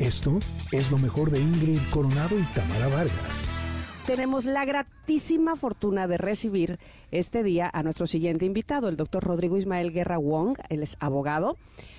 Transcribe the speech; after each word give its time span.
Esto 0.00 0.38
es 0.72 0.90
lo 0.90 0.96
mejor 0.96 1.30
de 1.30 1.40
Ingrid 1.40 1.78
Coronado 1.90 2.38
y 2.38 2.42
Tamara 2.54 2.88
Vargas. 2.88 3.50
Tenemos 4.06 4.46
la 4.46 4.64
gratísima 4.64 5.56
fortuna 5.56 6.06
de 6.06 6.16
recibir 6.16 6.78
este 7.10 7.42
día 7.42 7.68
a 7.70 7.82
nuestro 7.82 8.06
siguiente 8.06 8.46
invitado, 8.46 8.88
el 8.88 8.96
doctor 8.96 9.22
Rodrigo 9.22 9.58
Ismael 9.58 9.92
Guerra 9.92 10.16
Wong, 10.16 10.56
él 10.70 10.82
es 10.82 10.96
abogado, 11.00 11.58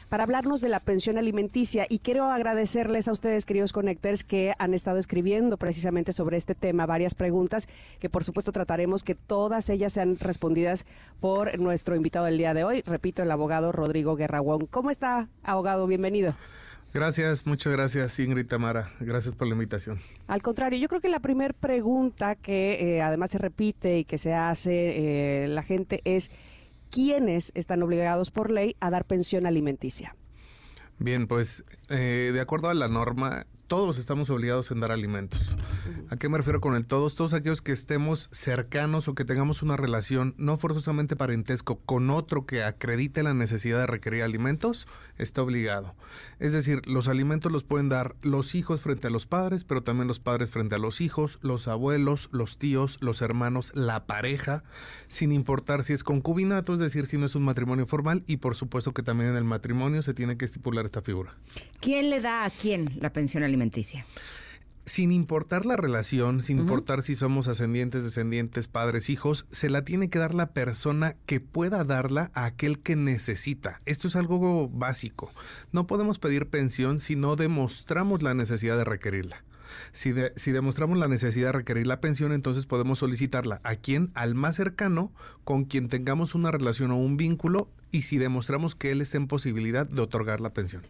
para 0.10 0.24
hablarnos 0.24 0.62
de 0.62 0.70
la 0.70 0.80
pensión 0.80 1.20
alimenticia. 1.20 1.86
Y 1.88 2.00
quiero 2.00 2.26
agradecerles 2.26 3.08
a 3.08 3.12
ustedes, 3.12 3.46
queridos 3.46 3.72
connectors, 3.72 4.24
que 4.24 4.56
han 4.58 4.74
estado 4.74 4.98
escribiendo 4.98 5.58
precisamente 5.58 6.12
sobre 6.12 6.38
este 6.38 6.56
tema 6.56 6.88
varias 6.88 7.14
preguntas 7.14 7.70
que 8.00 8.10
por 8.10 8.24
supuesto 8.24 8.52
trataremos 8.52 9.04
que 9.04 9.14
todas 9.14 9.70
ellas 9.70 9.94
sean 9.94 10.18
respondidas 10.18 10.88
por 11.20 11.60
nuestro 11.60 11.96
invitado 11.96 12.26
del 12.26 12.40
día 12.40 12.56
de 12.56 12.64
hoy, 12.64 12.82
repito, 12.82 13.22
el 13.22 13.30
abogado 13.30 13.72
Rodrigo 13.72 14.16
Guerra 14.16 14.40
Wong. 14.40 14.66
¿Cómo 14.72 14.90
está, 14.90 15.28
abogado? 15.44 15.86
Bienvenido. 15.86 16.34
Gracias, 16.94 17.46
muchas 17.46 17.72
gracias 17.72 18.20
Ingrid 18.20 18.48
Tamara. 18.48 18.92
Gracias 19.00 19.34
por 19.34 19.48
la 19.48 19.54
invitación. 19.54 20.00
Al 20.28 20.42
contrario, 20.42 20.78
yo 20.78 20.90
creo 20.90 21.00
que 21.00 21.10
la 21.10 21.22
primera 21.22 21.54
pregunta 21.54 22.36
que 22.36 22.98
eh, 22.98 23.02
además 23.02 23.32
se 23.32 23.38
repite 23.38 24.00
y 24.00 24.06
que 24.06 24.18
se 24.18 24.34
hace 24.34 25.44
eh, 25.44 25.48
la 25.48 25.64
gente 25.64 26.02
es 26.04 26.32
quiénes 26.90 27.52
están 27.56 27.82
obligados 27.82 28.30
por 28.30 28.52
ley 28.52 28.76
a 28.82 28.90
dar 28.90 29.06
pensión 29.06 29.46
alimenticia. 29.46 30.16
Bien, 31.00 31.26
pues 31.28 31.64
eh, 31.90 32.30
de 32.32 32.42
acuerdo 32.42 32.70
a 32.70 32.76
la 32.76 32.88
norma, 32.88 33.48
todos 33.66 33.98
estamos 33.98 34.30
obligados 34.30 34.70
en 34.70 34.82
dar 34.82 34.92
alimentos. 34.92 35.56
¿A 36.10 36.18
qué 36.18 36.28
me 36.28 36.38
refiero 36.38 36.60
con 36.62 36.76
el 36.76 36.86
todos? 36.86 37.16
Todos 37.16 37.34
aquellos 37.34 37.62
que 37.62 37.72
estemos 37.72 38.28
cercanos 38.32 39.08
o 39.08 39.16
que 39.16 39.24
tengamos 39.24 39.64
una 39.64 39.78
relación 39.78 40.36
no 40.38 40.58
forzosamente 40.58 41.16
parentesco 41.16 41.80
con 41.80 42.10
otro 42.10 42.46
que 42.46 42.64
acredite 42.64 43.24
la 43.24 43.34
necesidad 43.34 43.80
de 43.80 43.88
requerir 43.88 44.24
alimentos, 44.24 44.88
está 45.18 45.42
obligado. 45.42 45.96
Es 46.40 46.54
decir, 46.54 46.82
los 46.86 47.08
alimentos 47.08 47.52
los 47.52 47.64
pueden 47.64 47.90
dar 47.90 48.16
los 48.22 48.56
hijos 48.56 48.82
frente 48.82 49.08
a 49.08 49.10
los 49.10 49.26
padres, 49.26 49.64
pero 49.64 49.84
también 49.84 50.08
los 50.08 50.20
padres 50.20 50.52
frente 50.52 50.76
a 50.76 50.78
los 50.78 51.02
hijos, 51.02 51.40
los 51.42 51.68
abuelos, 51.68 52.30
los 52.32 52.58
tíos, 52.58 52.98
los 53.02 53.22
hermanos, 53.22 53.72
la 53.76 54.06
pareja, 54.06 54.64
sin 55.08 55.32
importar 55.32 55.84
si 55.84 55.94
es 55.94 56.04
concubinato, 56.04 56.74
es 56.74 56.80
decir, 56.80 57.06
si 57.06 57.18
no 57.18 57.26
es 57.26 57.36
un 57.36 57.44
matrimonio 57.44 57.86
formal, 57.86 58.24
y 58.28 58.38
por 58.38 58.56
supuesto 58.56 58.94
que 58.94 59.04
también 59.04 59.32
en 59.32 59.38
el 59.38 59.44
matrimonio 59.44 60.02
se 60.02 60.14
tiene 60.14 60.38
que 60.38 60.46
estipular 60.46 60.86
esta 60.86 61.02
figura. 61.02 61.36
¿Quién 61.80 62.10
le 62.10 62.22
da 62.22 62.46
a 62.46 62.50
quién 62.50 62.98
la 63.00 63.14
pensión 63.14 63.44
alimenticia? 63.44 64.06
Sin 64.92 65.14
importar 65.14 65.66
la 65.66 65.78
relación, 65.78 66.44
sin 66.44 66.60
importar 66.60 67.02
si 67.02 67.16
somos 67.16 67.48
ascendientes, 67.48 68.04
descendientes, 68.04 68.68
padres, 68.68 69.10
hijos, 69.10 69.46
se 69.50 69.70
la 69.70 69.86
tiene 69.86 70.10
que 70.10 70.20
dar 70.20 70.36
la 70.36 70.48
persona 70.48 71.16
que 71.26 71.40
pueda 71.40 71.86
darla 71.86 72.30
a 72.34 72.44
aquel 72.44 72.78
que 72.80 72.98
necesita. 72.98 73.80
Esto 73.86 74.10
es 74.10 74.18
algo 74.18 74.68
básico. 74.68 75.32
No 75.72 75.88
podemos 75.88 76.20
pedir 76.20 76.48
pensión 76.48 77.00
si 77.00 77.16
no 77.16 77.38
demostramos 77.38 78.22
la 78.22 78.34
necesidad 78.34 78.76
de 78.76 78.84
requerirla. 78.84 79.46
Si, 79.94 80.14
si, 80.36 80.52
demostramos 80.52 80.98
la 80.98 81.08
necesidad 81.08 81.48
de 81.48 81.60
requerir 81.60 81.88
la 81.88 82.02
pensión, 82.02 82.34
entonces 82.34 82.66
podemos 82.66 83.00
solicitarla 83.00 83.62
a 83.64 83.78
quien, 83.78 84.12
al 84.14 84.36
más 84.36 84.58
cercano, 84.58 85.14
con 85.46 85.64
quien 85.64 85.88
tengamos 85.88 86.36
una 86.36 86.52
relación 86.52 86.92
o 86.92 86.98
un 86.98 87.16
vínculo, 87.16 87.70
y 87.94 88.02
si 88.02 88.18
demostramos 88.18 88.76
que 88.76 88.92
él 88.92 89.00
está 89.00 89.16
en 89.16 89.28
posibilidad 89.28 89.88
de 89.88 90.02
otorgar 90.02 90.42
la 90.42 90.50
pensión. 90.50 90.82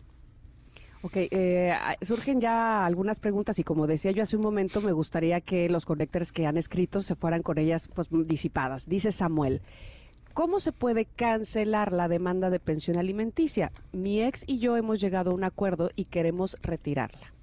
Ok, 1.03 1.13
eh, 1.15 1.73
surgen 2.01 2.39
ya 2.39 2.85
algunas 2.85 3.19
preguntas 3.19 3.57
y 3.57 3.63
como 3.63 3.87
decía 3.87 4.11
yo 4.11 4.21
hace 4.21 4.37
un 4.37 4.43
momento, 4.43 4.81
me 4.81 4.91
gustaría 4.91 5.41
que 5.41 5.67
los 5.67 5.85
conectores 5.85 6.31
que 6.31 6.45
han 6.45 6.57
escrito 6.57 7.01
se 7.01 7.15
fueran 7.15 7.41
con 7.41 7.57
ellas 7.57 7.89
pues 7.93 8.07
disipadas. 8.11 8.87
Dice 8.87 9.11
Samuel, 9.11 9.61
¿cómo 10.33 10.59
se 10.59 10.71
puede 10.71 11.05
cancelar 11.05 11.91
la 11.91 12.07
demanda 12.07 12.51
de 12.51 12.59
pensión 12.59 12.97
alimenticia? 12.97 13.71
Mi 13.91 14.21
ex 14.21 14.43
y 14.45 14.59
yo 14.59 14.77
hemos 14.77 15.01
llegado 15.01 15.31
a 15.31 15.33
un 15.33 15.43
acuerdo 15.43 15.89
y 15.95 16.05
queremos 16.05 16.55
retirarla. 16.61 17.33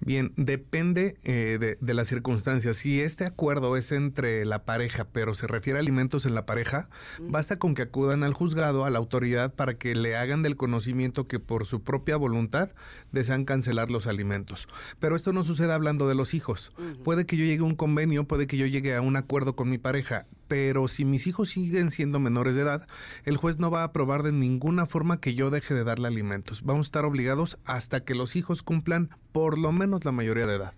Bien, 0.00 0.32
depende 0.36 1.16
eh, 1.24 1.76
de, 1.80 1.94
las 1.94 2.06
circunstancias. 2.06 2.76
Si 2.76 3.00
este 3.00 3.24
acuerdo 3.24 3.76
es 3.76 3.90
entre 3.90 4.44
la 4.44 4.64
pareja, 4.64 5.06
pero 5.12 5.34
se 5.34 5.46
refiere 5.46 5.78
a 5.78 5.80
alimentos 5.80 6.24
en 6.24 6.34
la 6.34 6.46
pareja, 6.46 6.88
basta 7.20 7.58
con 7.58 7.74
que 7.74 7.82
acudan 7.82 8.22
al 8.22 8.32
juzgado, 8.32 8.84
a 8.84 8.90
la 8.90 8.98
autoridad, 8.98 9.54
para 9.54 9.74
que 9.74 9.94
le 9.94 10.16
hagan 10.16 10.42
del 10.42 10.56
conocimiento 10.56 11.26
que 11.26 11.40
por 11.40 11.66
su 11.66 11.82
propia 11.82 12.16
voluntad 12.16 12.70
desean 13.12 13.44
cancelar 13.44 13.90
los 13.90 14.06
alimentos. 14.06 14.68
Pero 15.00 15.16
esto 15.16 15.32
no 15.32 15.42
sucede 15.42 15.72
hablando 15.72 16.08
de 16.08 16.14
los 16.14 16.32
hijos. 16.32 16.72
Puede 17.02 17.26
que 17.26 17.36
yo 17.36 17.44
llegue 17.44 17.62
a 17.62 17.66
un 17.66 17.74
convenio, 17.74 18.24
puede 18.24 18.46
que 18.46 18.56
yo 18.56 18.66
llegue 18.66 18.94
a 18.94 19.00
un 19.00 19.16
acuerdo 19.16 19.56
con 19.56 19.68
mi 19.68 19.78
pareja, 19.78 20.26
pero 20.46 20.88
si 20.88 21.04
mis 21.04 21.26
hijos 21.26 21.50
siguen 21.50 21.90
siendo 21.90 22.20
menores 22.20 22.54
de 22.54 22.62
edad, 22.62 22.86
el 23.24 23.36
juez 23.36 23.58
no 23.58 23.70
va 23.70 23.82
a 23.82 23.84
aprobar 23.84 24.22
de 24.22 24.32
ninguna 24.32 24.86
forma 24.86 25.20
que 25.20 25.34
yo 25.34 25.50
deje 25.50 25.74
de 25.74 25.84
darle 25.84 26.08
alimentos. 26.08 26.62
Vamos 26.62 26.86
a 26.86 26.88
estar 26.88 27.04
obligados 27.04 27.58
hasta 27.64 28.04
que 28.04 28.14
los 28.14 28.36
hijos 28.36 28.62
cumplan 28.62 29.10
por 29.38 29.56
lo 29.56 29.70
menos 29.70 30.04
la 30.04 30.10
mayoría 30.10 30.48
de 30.48 30.56
edad. 30.56 30.72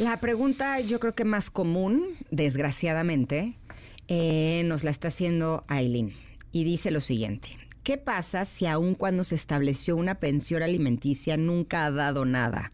La 0.00 0.18
pregunta 0.18 0.80
yo 0.80 0.98
creo 0.98 1.14
que 1.14 1.24
más 1.24 1.48
común, 1.48 2.08
desgraciadamente, 2.32 3.54
eh, 4.08 4.62
nos 4.64 4.82
la 4.82 4.90
está 4.90 5.08
haciendo 5.08 5.62
Aileen 5.68 6.12
y 6.50 6.64
dice 6.64 6.90
lo 6.90 7.00
siguiente. 7.00 7.50
¿Qué 7.88 7.96
pasa 7.96 8.44
si 8.44 8.66
aun 8.66 8.94
cuando 8.94 9.24
se 9.24 9.34
estableció 9.34 9.96
una 9.96 10.16
pensión 10.16 10.62
alimenticia 10.62 11.38
nunca 11.38 11.86
ha 11.86 11.90
dado 11.90 12.26
nada? 12.26 12.70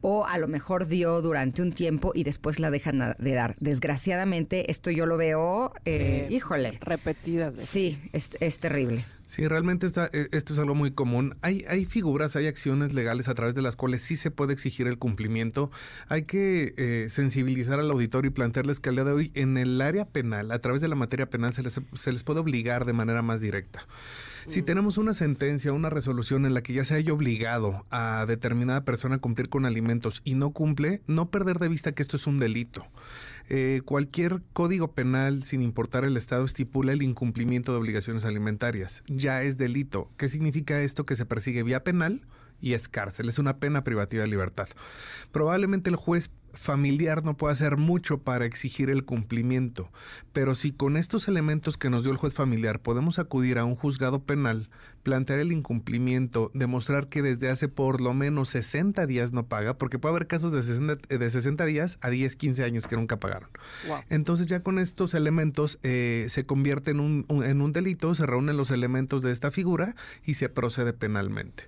O 0.00 0.24
a 0.24 0.38
lo 0.38 0.48
mejor 0.48 0.86
dio 0.86 1.20
durante 1.20 1.60
un 1.60 1.70
tiempo 1.70 2.12
y 2.14 2.24
después 2.24 2.58
la 2.58 2.70
dejan 2.70 3.14
de 3.18 3.34
dar. 3.34 3.56
Desgraciadamente, 3.60 4.70
esto 4.70 4.90
yo 4.90 5.04
lo 5.04 5.18
veo, 5.18 5.74
eh, 5.84 6.28
híjole. 6.30 6.78
Repetidas 6.80 7.52
veces. 7.52 7.68
Sí, 7.68 8.00
es, 8.14 8.58
terrible. 8.58 9.04
Sí, 9.26 9.46
realmente 9.46 9.86
eh, 9.86 10.28
esto 10.32 10.54
es 10.54 10.58
algo 10.58 10.74
muy 10.74 10.92
común. 10.92 11.36
Hay, 11.42 11.66
hay 11.68 11.84
figuras, 11.84 12.34
hay 12.34 12.46
acciones 12.46 12.94
legales 12.94 13.28
a 13.28 13.34
través 13.34 13.54
de 13.54 13.60
las 13.60 13.76
cuales 13.76 14.00
sí 14.00 14.16
se 14.16 14.30
puede 14.30 14.54
exigir 14.54 14.86
el 14.86 14.96
cumplimiento. 14.96 15.70
Hay 16.08 16.22
que 16.22 16.72
eh, 16.78 17.08
sensibilizar 17.10 17.80
al 17.80 17.90
auditorio 17.90 18.30
y 18.30 18.32
plantearles 18.32 18.80
que 18.80 18.88
al 18.88 18.94
día 18.94 19.04
de 19.04 19.12
hoy 19.12 19.30
en 19.34 19.58
el 19.58 19.78
área 19.82 20.06
penal, 20.06 20.50
a 20.52 20.58
través 20.60 20.80
de 20.80 20.88
la 20.88 20.94
materia 20.94 21.28
penal, 21.28 21.52
se 21.52 21.62
les, 21.62 21.78
se 21.92 22.12
les 22.12 22.22
puede 22.22 22.40
obligar 22.40 22.86
de 22.86 22.94
manera 22.94 23.20
más 23.20 23.42
directa. 23.42 23.86
Si 24.46 24.62
mm. 24.62 24.64
tenemos 24.64 24.98
una 24.98 25.14
sentencia, 25.14 25.72
una 25.72 25.90
resolución 25.90 26.46
en 26.46 26.54
la 26.54 26.62
que 26.62 26.72
ya 26.72 26.84
se 26.84 26.94
haya 26.94 27.12
obligado 27.12 27.84
a 27.90 28.24
determinada 28.26 28.84
persona 28.84 29.16
a 29.16 29.18
cumplir 29.18 29.48
con 29.48 29.66
alimentos 29.66 30.22
y 30.24 30.34
no 30.34 30.50
cumple, 30.50 31.02
no 31.06 31.30
perder 31.30 31.58
de 31.58 31.68
vista 31.68 31.92
que 31.92 32.02
esto 32.02 32.16
es 32.16 32.26
un 32.26 32.38
delito. 32.38 32.86
Eh, 33.48 33.82
cualquier 33.84 34.40
código 34.52 34.92
penal, 34.92 35.44
sin 35.44 35.60
importar 35.60 36.04
el 36.04 36.16
Estado, 36.16 36.44
estipula 36.44 36.92
el 36.92 37.02
incumplimiento 37.02 37.72
de 37.72 37.78
obligaciones 37.78 38.24
alimentarias. 38.24 39.02
Ya 39.06 39.42
es 39.42 39.58
delito. 39.58 40.10
¿Qué 40.16 40.28
significa 40.28 40.80
esto? 40.80 41.04
Que 41.04 41.16
se 41.16 41.26
persigue 41.26 41.62
vía 41.62 41.84
penal 41.84 42.22
y 42.60 42.72
es 42.72 42.88
cárcel, 42.88 43.28
es 43.28 43.38
una 43.38 43.58
pena 43.58 43.84
privativa 43.84 44.22
de 44.22 44.28
libertad. 44.28 44.68
Probablemente 45.32 45.90
el 45.90 45.96
juez 45.96 46.30
familiar 46.54 47.24
no 47.24 47.36
puede 47.36 47.52
hacer 47.52 47.76
mucho 47.76 48.18
para 48.18 48.46
exigir 48.46 48.90
el 48.90 49.04
cumplimiento, 49.04 49.90
pero 50.32 50.54
si 50.54 50.72
con 50.72 50.96
estos 50.96 51.28
elementos 51.28 51.76
que 51.76 51.90
nos 51.90 52.02
dio 52.02 52.12
el 52.12 52.18
juez 52.18 52.34
familiar 52.34 52.80
podemos 52.80 53.18
acudir 53.18 53.58
a 53.58 53.64
un 53.64 53.76
juzgado 53.76 54.22
penal, 54.22 54.70
plantear 55.02 55.38
el 55.38 55.52
incumplimiento, 55.52 56.50
demostrar 56.54 57.08
que 57.08 57.22
desde 57.22 57.50
hace 57.50 57.68
por 57.68 58.00
lo 58.00 58.14
menos 58.14 58.48
60 58.48 59.06
días 59.06 59.32
no 59.32 59.46
paga, 59.46 59.78
porque 59.78 59.98
puede 59.98 60.14
haber 60.14 60.26
casos 60.26 60.50
de 60.52 60.62
60, 60.62 61.16
de 61.16 61.30
60 61.30 61.64
días 61.66 61.98
a 62.00 62.10
10, 62.10 62.36
15 62.36 62.64
años 62.64 62.86
que 62.86 62.96
nunca 62.96 63.20
pagaron. 63.20 63.50
Entonces 64.08 64.48
ya 64.48 64.60
con 64.60 64.78
estos 64.78 65.14
elementos 65.14 65.78
eh, 65.82 66.26
se 66.28 66.46
convierte 66.46 66.90
en 66.90 67.00
un, 67.00 67.26
en 67.44 67.60
un 67.60 67.72
delito, 67.72 68.14
se 68.14 68.26
reúnen 68.26 68.56
los 68.56 68.70
elementos 68.70 69.22
de 69.22 69.32
esta 69.32 69.50
figura 69.50 69.94
y 70.24 70.34
se 70.34 70.48
procede 70.48 70.92
penalmente. 70.92 71.64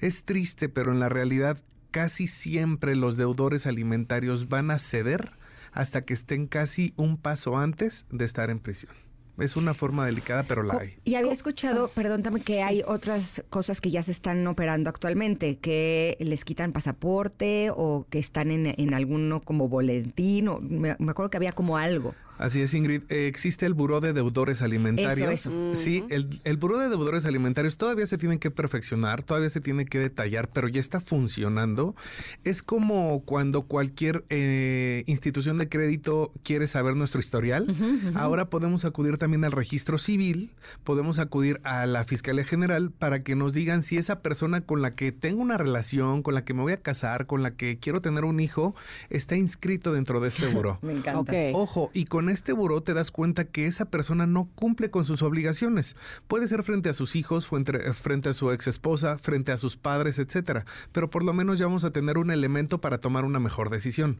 Es 0.00 0.24
triste, 0.24 0.68
pero 0.68 0.92
en 0.92 1.00
la 1.00 1.08
realidad 1.08 1.62
casi 1.90 2.26
siempre 2.26 2.96
los 2.96 3.16
deudores 3.16 3.66
alimentarios 3.66 4.48
van 4.48 4.70
a 4.70 4.78
ceder 4.78 5.32
hasta 5.72 6.04
que 6.04 6.14
estén 6.14 6.46
casi 6.46 6.92
un 6.96 7.16
paso 7.16 7.56
antes 7.56 8.06
de 8.10 8.24
estar 8.24 8.50
en 8.50 8.58
prisión. 8.58 8.92
Es 9.38 9.56
una 9.56 9.72
forma 9.72 10.04
delicada, 10.04 10.42
pero 10.42 10.62
la 10.62 10.78
hay. 10.80 10.96
Y 11.04 11.14
había 11.14 11.32
escuchado, 11.32 11.88
perdón, 11.88 12.22
también 12.22 12.44
que 12.44 12.62
hay 12.62 12.82
otras 12.86 13.42
cosas 13.48 13.80
que 13.80 13.90
ya 13.90 14.02
se 14.02 14.12
están 14.12 14.46
operando 14.46 14.90
actualmente, 14.90 15.58
que 15.58 16.18
les 16.20 16.44
quitan 16.44 16.72
pasaporte 16.72 17.70
o 17.74 18.06
que 18.10 18.18
están 18.18 18.50
en, 18.50 18.74
en 18.76 18.92
alguno 18.92 19.40
como 19.40 19.68
boletín, 19.68 20.48
o 20.48 20.60
me 20.60 20.90
acuerdo 20.90 21.30
que 21.30 21.38
había 21.38 21.52
como 21.52 21.78
algo. 21.78 22.14
Así 22.40 22.62
es, 22.62 22.72
Ingrid. 22.72 23.02
Eh, 23.10 23.26
existe 23.26 23.66
el 23.66 23.74
Buró 23.74 24.00
de 24.00 24.14
Deudores 24.14 24.62
Alimentarios. 24.62 25.50
Sí, 25.74 26.04
el, 26.08 26.40
el 26.44 26.56
Buró 26.56 26.78
de 26.78 26.88
Deudores 26.88 27.26
Alimentarios 27.26 27.76
todavía 27.76 28.06
se 28.06 28.16
tiene 28.16 28.38
que 28.38 28.50
perfeccionar, 28.50 29.22
todavía 29.22 29.50
se 29.50 29.60
tiene 29.60 29.84
que 29.84 29.98
detallar, 29.98 30.48
pero 30.48 30.66
ya 30.66 30.80
está 30.80 31.02
funcionando. 31.02 31.94
Es 32.42 32.62
como 32.62 33.20
cuando 33.26 33.62
cualquier 33.62 34.24
eh, 34.30 35.04
institución 35.06 35.58
de 35.58 35.68
crédito 35.68 36.32
quiere 36.42 36.66
saber 36.66 36.96
nuestro 36.96 37.20
historial. 37.20 37.66
Ahora 38.14 38.48
podemos 38.48 38.86
acudir 38.86 39.18
también 39.18 39.44
al 39.44 39.52
registro 39.52 39.98
civil, 39.98 40.54
podemos 40.82 41.18
acudir 41.18 41.60
a 41.62 41.84
la 41.84 42.04
Fiscalía 42.04 42.44
General 42.44 42.90
para 42.90 43.22
que 43.22 43.34
nos 43.34 43.52
digan 43.52 43.82
si 43.82 43.98
esa 43.98 44.20
persona 44.22 44.62
con 44.62 44.80
la 44.80 44.94
que 44.94 45.12
tengo 45.12 45.42
una 45.42 45.58
relación, 45.58 46.22
con 46.22 46.32
la 46.32 46.46
que 46.46 46.54
me 46.54 46.62
voy 46.62 46.72
a 46.72 46.80
casar, 46.80 47.26
con 47.26 47.42
la 47.42 47.50
que 47.50 47.78
quiero 47.78 48.00
tener 48.00 48.24
un 48.24 48.40
hijo, 48.40 48.74
está 49.10 49.36
inscrito 49.36 49.92
dentro 49.92 50.20
de 50.20 50.28
este 50.28 50.46
buró. 50.54 50.78
me 50.80 50.94
encanta. 50.94 51.34
Ojo, 51.52 51.90
y 51.92 52.06
con 52.06 52.29
este 52.30 52.52
buró 52.52 52.82
te 52.82 52.94
das 52.94 53.10
cuenta 53.10 53.44
que 53.44 53.66
esa 53.66 53.84
persona 53.84 54.26
no 54.26 54.48
cumple 54.54 54.90
con 54.90 55.04
sus 55.04 55.22
obligaciones. 55.22 55.96
Puede 56.28 56.48
ser 56.48 56.62
frente 56.62 56.88
a 56.88 56.92
sus 56.92 57.16
hijos, 57.16 57.48
frente, 57.48 57.92
frente 57.92 58.28
a 58.30 58.34
su 58.34 58.50
ex 58.50 58.66
esposa, 58.66 59.18
frente 59.18 59.52
a 59.52 59.58
sus 59.58 59.76
padres, 59.76 60.18
etcétera. 60.18 60.64
Pero 60.92 61.10
por 61.10 61.24
lo 61.24 61.32
menos 61.32 61.58
ya 61.58 61.66
vamos 61.66 61.84
a 61.84 61.92
tener 61.92 62.18
un 62.18 62.30
elemento 62.30 62.80
para 62.80 62.98
tomar 62.98 63.24
una 63.24 63.38
mejor 63.38 63.70
decisión. 63.70 64.18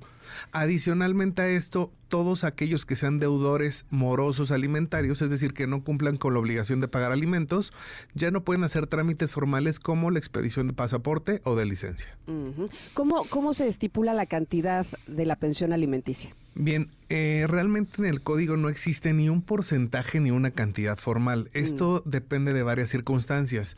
Adicionalmente 0.53 1.43
a 1.43 1.49
esto, 1.49 1.93
todos 2.09 2.45
aquellos 2.45 2.85
que 2.85 2.97
sean 2.97 3.19
deudores 3.19 3.87
morosos 3.91 4.51
alimentarios, 4.51 5.23
es 5.23 5.31
decir, 5.31 5.55
que 5.55 5.67
no 5.67 5.83
cumplan 5.83 6.17
con 6.17 6.35
la 6.35 6.41
obligación 6.41 6.81
de 6.81 6.89
pagar 6.89 7.13
alimentos, 7.13 7.73
ya 8.15 8.31
no 8.31 8.43
pueden 8.43 8.65
hacer 8.65 8.87
trámites 8.87 9.31
formales 9.31 9.81
como 9.81 10.11
la 10.11 10.19
expedición 10.19 10.67
de 10.67 10.75
pasaporte 10.75 11.41
o 11.45 11.55
de 11.57 11.67
licencia. 11.67 12.19
¿Cómo, 12.95 13.25
¿Cómo 13.29 13.55
se 13.55 13.69
estipula 13.69 14.13
la 14.13 14.27
cantidad 14.27 14.87
de 15.07 15.27
la 15.27 15.37
pensión 15.37 15.73
alimenticia? 15.73 16.35
Bien, 16.55 16.89
eh, 17.09 17.47
realmente 17.49 18.03
en 18.03 18.07
el 18.07 18.23
código 18.23 18.57
no 18.57 18.69
existe 18.69 19.13
ni 19.13 19.29
un 19.29 19.43
porcentaje 19.43 20.21
ni 20.21 20.31
una 20.31 20.51
cantidad 20.51 20.99
formal. 20.99 21.51
Esto 21.53 22.03
mm. 22.05 22.11
depende 22.11 22.53
de 22.53 22.63
varias 22.63 22.91
circunstancias 22.91 23.77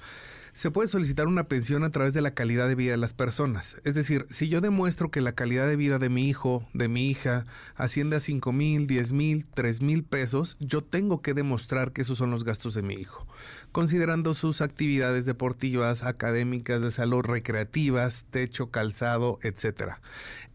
se 0.53 0.71
puede 0.71 0.89
solicitar 0.89 1.29
una 1.29 1.45
pensión 1.45 1.83
a 1.83 1.91
través 1.91 2.13
de 2.13 2.21
la 2.21 2.33
calidad 2.33 2.69
de 2.69 2.75
vida 2.75 2.93
de 2.93 2.99
las 2.99 3.15
personas. 3.15 3.79
Es 3.85 3.95
decir, 3.95 4.27
si 4.29 4.49
yo 4.49 4.61
demuestro 4.61 5.11
que 5.11 5.23
la 5.23 5.33
calidad 5.33 5.67
de 5.67 5.77
vida 5.77 5.99
de 5.99 6.11
mi 6.11 6.29
hijo, 6.29 6.69
de 6.75 6.89
mi 6.89 7.09
hija, 7.09 7.45
asciende 7.75 8.17
a 8.17 8.21
5 8.21 8.53
mil, 8.53 8.87
10 8.87 9.13
mil, 9.13 9.47
3 9.55 9.81
mil 9.81 10.05
pesos, 10.05 10.59
yo 10.61 10.83
tengo 10.83 11.23
que 11.23 11.33
demostrar 11.33 11.93
que 11.93 12.03
esos 12.03 12.19
son 12.19 12.31
los 12.31 12.45
gastos 12.45 12.75
de 12.75 12.83
mi 12.83 12.95
hijo, 12.95 13.27
considerando 13.73 14.35
sus 14.35 14.61
actividades 14.61 15.27
deportivas, 15.27 16.05
académicas, 16.05 16.81
de 16.81 16.91
salud, 16.91 17.23
recreativas, 17.23 18.27
techo, 18.31 18.71
calzado, 18.71 19.39
etcétera. 19.43 20.01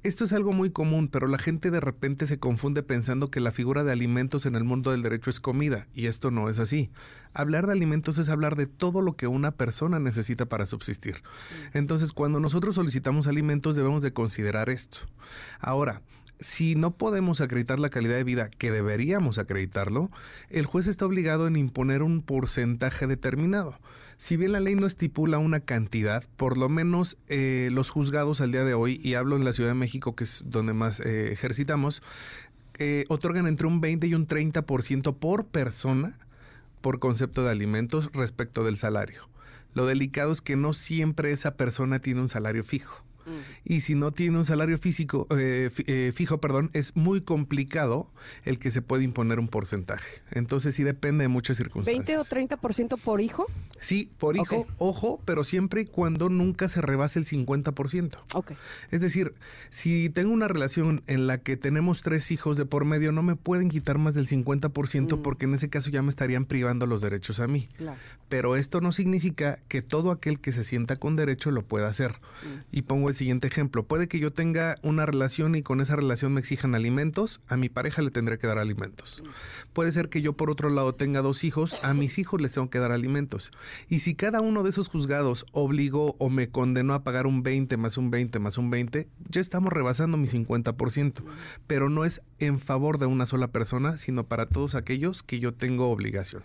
Esto 0.04 0.24
es 0.24 0.32
algo 0.32 0.54
muy 0.54 0.70
común, 0.70 1.08
pero 1.08 1.28
la 1.28 1.40
gente 1.40 1.72
de 1.72 1.80
repente 1.80 2.28
se 2.28 2.38
confunde 2.38 2.84
pensando 2.84 3.30
que 3.32 3.40
la 3.42 3.52
figura 3.52 3.84
de 3.84 3.92
alimentos 3.92 4.46
en 4.46 4.56
el 4.56 4.64
mundo 4.64 4.92
del 4.92 5.02
derecho 5.02 5.30
es 5.32 5.40
comida, 5.40 5.88
y 5.94 6.06
esto 6.06 6.32
no 6.32 6.48
es 6.48 6.60
así. 6.60 6.92
Hablar 7.34 7.66
de 7.66 7.74
alimentos 7.74 8.18
es 8.20 8.30
hablar 8.30 8.56
de 8.56 8.68
todo 8.68 9.02
lo 9.02 9.16
que 9.16 9.28
una 9.28 9.52
persona 9.52 10.00
necesita 10.00 10.46
para 10.46 10.66
subsistir. 10.66 11.16
Mm. 11.16 11.78
Entonces, 11.78 12.14
cuando 12.14 12.40
nosotros 12.40 12.76
solicitamos 12.76 13.28
alimentos 13.28 13.76
debemos 13.76 14.04
de 14.04 14.14
considerar 14.14 14.70
esto. 14.70 15.00
Ahora, 15.60 16.02
si 16.40 16.76
no 16.76 16.92
podemos 16.92 17.42
acreditar 17.42 17.80
la 17.80 17.90
calidad 17.90 18.16
de 18.16 18.24
vida 18.24 18.50
que 18.50 18.72
deberíamos 18.72 19.38
acreditarlo, 19.38 20.12
el 20.50 20.66
juez 20.66 20.88
está 20.88 21.06
obligado 21.06 21.48
en 21.48 21.56
imponer 21.56 22.04
un 22.04 22.22
porcentaje 22.22 23.08
determinado 23.08 23.78
si 24.18 24.36
bien 24.36 24.52
la 24.52 24.60
ley 24.60 24.76
no 24.76 24.88
estipula 24.88 25.38
una 25.38 25.60
cantidad, 25.60 26.24
por 26.38 26.58
lo 26.58 26.70
menos 26.70 27.18
eh, 27.28 27.70
los 27.72 27.90
juzgados 27.90 28.42
al 28.42 28.52
día 28.52 28.64
de 28.64 28.74
hoy, 28.74 29.00
y 29.04 29.14
hablo 29.14 29.36
en 29.36 29.46
la 29.46 29.54
Ciudad 29.54 29.70
de 29.70 29.76
México, 29.76 30.16
que 30.16 30.24
es 30.24 30.44
donde 30.46 30.74
más 30.74 31.00
eh, 31.00 31.32
ejercitamos, 31.32 32.02
eh, 32.80 33.06
otorgan 33.10 33.48
entre 33.48 33.68
un 33.68 33.80
20 33.80 34.08
y 34.08 34.14
un 34.16 34.28
30% 34.28 35.16
por 35.16 35.46
persona 35.46 36.18
por 36.82 37.00
concepto 37.00 37.44
de 37.44 37.52
alimentos 37.52 38.10
respecto 38.14 38.64
del 38.64 38.78
salario. 38.78 39.30
Lo 39.74 39.86
delicado 39.86 40.32
es 40.32 40.42
que 40.42 40.56
no 40.56 40.74
siempre 40.74 41.32
esa 41.32 41.56
persona 41.56 42.00
tiene 42.00 42.22
un 42.22 42.30
salario 42.30 42.64
fijo. 42.64 43.04
Y 43.64 43.82
si 43.82 43.96
no 43.96 44.12
tiene 44.12 44.38
un 44.38 44.46
salario 44.46 44.78
físico, 44.78 45.28
eh, 45.32 45.70
eh, 45.86 46.12
fijo, 46.16 46.40
perdón, 46.40 46.70
es 46.74 46.96
muy 46.96 47.22
complicado 47.22 48.10
el 48.46 48.60
que 48.60 48.72
se 48.72 48.82
puede 48.82 49.04
imponer 49.04 49.40
un 49.40 49.48
porcentaje. 49.48 50.22
Entonces 50.32 50.76
sí 50.76 50.84
depende 50.84 51.24
de 51.24 51.28
muchas 51.28 51.58
circunstancias. 51.58 52.08
¿20 52.08 52.20
o 52.20 52.58
30% 52.58 53.00
por 53.00 53.22
hijo? 53.22 53.48
Sí, 53.80 54.10
por 54.18 54.38
hijo, 54.38 54.68
ojo, 54.78 55.22
pero 55.26 55.44
siempre 55.44 55.82
y 55.82 55.86
cuando 55.86 56.30
nunca 56.30 56.68
se 56.68 56.82
rebase 56.82 57.20
el 57.20 57.26
50%. 57.26 58.18
Ok. 58.34 58.52
Es 58.92 59.02
decir, 59.02 59.34
si 59.70 60.10
tengo 60.10 60.32
una 60.32 60.48
relación 60.48 61.04
en 61.08 61.28
la 61.28 61.40
que 61.40 61.58
tenemos 61.58 62.02
tres 62.02 62.32
hijos 62.32 62.58
de 62.58 62.66
por 62.66 62.86
medio, 62.86 63.12
no 63.12 63.24
me 63.24 63.36
pueden 63.36 63.70
quitar 63.70 63.98
más 63.98 64.14
del 64.14 64.28
50% 64.28 65.18
mm. 65.18 65.22
porque 65.22 65.46
en 65.46 65.54
ese 65.54 65.70
caso 65.70 65.90
ya 65.90 66.02
me 66.02 66.10
estarían 66.10 66.46
privando 66.46 66.88
los 66.88 67.02
derechos 67.02 67.40
a 67.40 67.48
mí. 67.48 67.70
Pero 68.30 68.56
esto 68.56 68.82
no 68.82 68.92
significa 68.92 69.60
que 69.68 69.82
todo 69.82 70.12
aquel 70.12 70.40
que 70.40 70.52
se 70.52 70.64
sienta 70.64 70.98
con 70.98 71.16
derecho 71.16 71.52
lo 71.52 71.64
pueda 71.64 71.88
hacer. 71.88 72.12
Mm. 72.12 72.76
Y 72.78 72.82
pongo 72.84 73.10
el 73.10 73.16
siguiente 73.18 73.48
ejemplo. 73.48 73.84
Puede 73.84 74.08
que 74.08 74.20
yo 74.20 74.32
tenga 74.32 74.78
una 74.82 75.06
relación 75.06 75.56
y 75.56 75.64
con 75.64 75.82
esa 75.82 75.96
relación 75.96 76.34
me 76.34 76.40
exijan 76.40 76.76
alimentos, 76.76 77.42
a 77.48 77.58
mi 77.58 77.68
pareja 77.68 78.02
le 78.02 78.12
tendré 78.12 78.38
que 78.38 78.48
dar 78.48 78.58
alimentos. 78.58 79.24
Puede 79.74 79.92
ser 79.92 80.10
que 80.10 80.22
yo 80.22 80.34
por 80.34 80.50
otro 80.50 80.70
lado 80.70 80.96
tenga 80.96 81.22
dos 81.22 81.44
hijos, 81.44 81.84
a 81.84 81.94
mis 81.94 82.18
hijos 82.20 82.40
les 82.40 82.54
tengo 82.54 82.70
que 82.70 82.80
dar 82.80 82.92
alimentos. 82.92 83.52
Y 83.90 84.00
si 84.00 84.16
cada 84.16 84.42
uno 84.42 84.64
de 84.64 84.70
esos 84.70 84.88
juzgados 84.88 85.46
obligó 85.52 86.16
o 86.20 86.30
me 86.30 86.50
condenó 86.50 86.94
a 86.94 87.04
pagar 87.04 87.28
un 87.28 87.44
20 87.44 87.76
más 87.78 87.98
un 87.98 88.12
20 88.12 88.40
más 88.40 88.58
un 88.58 88.70
20, 88.70 89.08
ya 89.30 89.42
estamos 89.42 89.74
rebasando 89.74 90.18
mi 90.18 90.28
50%. 90.28 91.24
Pero 91.68 91.90
no 91.90 92.06
es 92.06 92.22
en 92.40 92.60
favor 92.60 93.00
de 93.00 93.08
una 93.08 93.26
sola 93.26 93.48
persona, 93.50 93.98
sino 93.98 94.26
para 94.26 94.46
todos 94.46 94.76
aquellos 94.76 95.24
que 95.24 95.40
yo 95.40 95.54
tengo 95.54 95.90
obligación. 95.90 96.44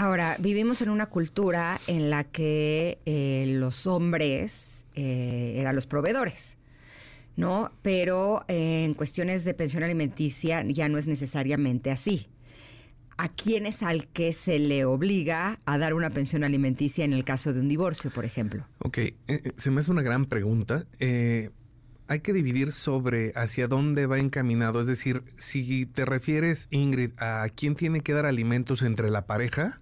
Ahora, 0.00 0.38
vivimos 0.40 0.80
en 0.80 0.88
una 0.88 1.10
cultura 1.10 1.78
en 1.86 2.08
la 2.08 2.24
que 2.24 3.00
eh, 3.04 3.44
los 3.58 3.86
hombres 3.86 4.86
eh, 4.94 5.56
eran 5.58 5.74
los 5.74 5.86
proveedores. 5.86 6.56
¿no? 7.36 7.70
Pero 7.82 8.46
eh, 8.48 8.84
en 8.86 8.94
cuestiones 8.94 9.44
de 9.44 9.52
pensión 9.52 9.82
alimenticia 9.82 10.62
ya 10.62 10.88
no 10.88 10.96
es 10.96 11.06
necesariamente 11.06 11.90
así. 11.90 12.28
¿A 13.18 13.28
quién 13.28 13.66
es 13.66 13.82
al 13.82 14.08
que 14.08 14.32
se 14.32 14.58
le 14.58 14.86
obliga 14.86 15.60
a 15.66 15.76
dar 15.76 15.92
una 15.92 16.08
pensión 16.08 16.44
alimenticia 16.44 17.04
en 17.04 17.12
el 17.12 17.22
caso 17.22 17.52
de 17.52 17.60
un 17.60 17.68
divorcio, 17.68 18.10
por 18.10 18.24
ejemplo? 18.24 18.66
Ok, 18.78 19.00
se 19.58 19.70
me 19.70 19.80
hace 19.80 19.90
una 19.90 20.00
gran 20.00 20.24
pregunta 20.24 20.86
hay 22.10 22.20
que 22.20 22.32
dividir 22.32 22.72
sobre 22.72 23.30
hacia 23.36 23.68
dónde 23.68 24.06
va 24.06 24.18
encaminado. 24.18 24.80
Es 24.80 24.88
decir, 24.88 25.22
si 25.36 25.86
te 25.86 26.04
refieres, 26.04 26.66
Ingrid, 26.72 27.12
a 27.18 27.46
quién 27.54 27.76
tiene 27.76 28.00
que 28.00 28.12
dar 28.12 28.26
alimentos 28.26 28.82
entre 28.82 29.10
la 29.10 29.26
pareja, 29.26 29.80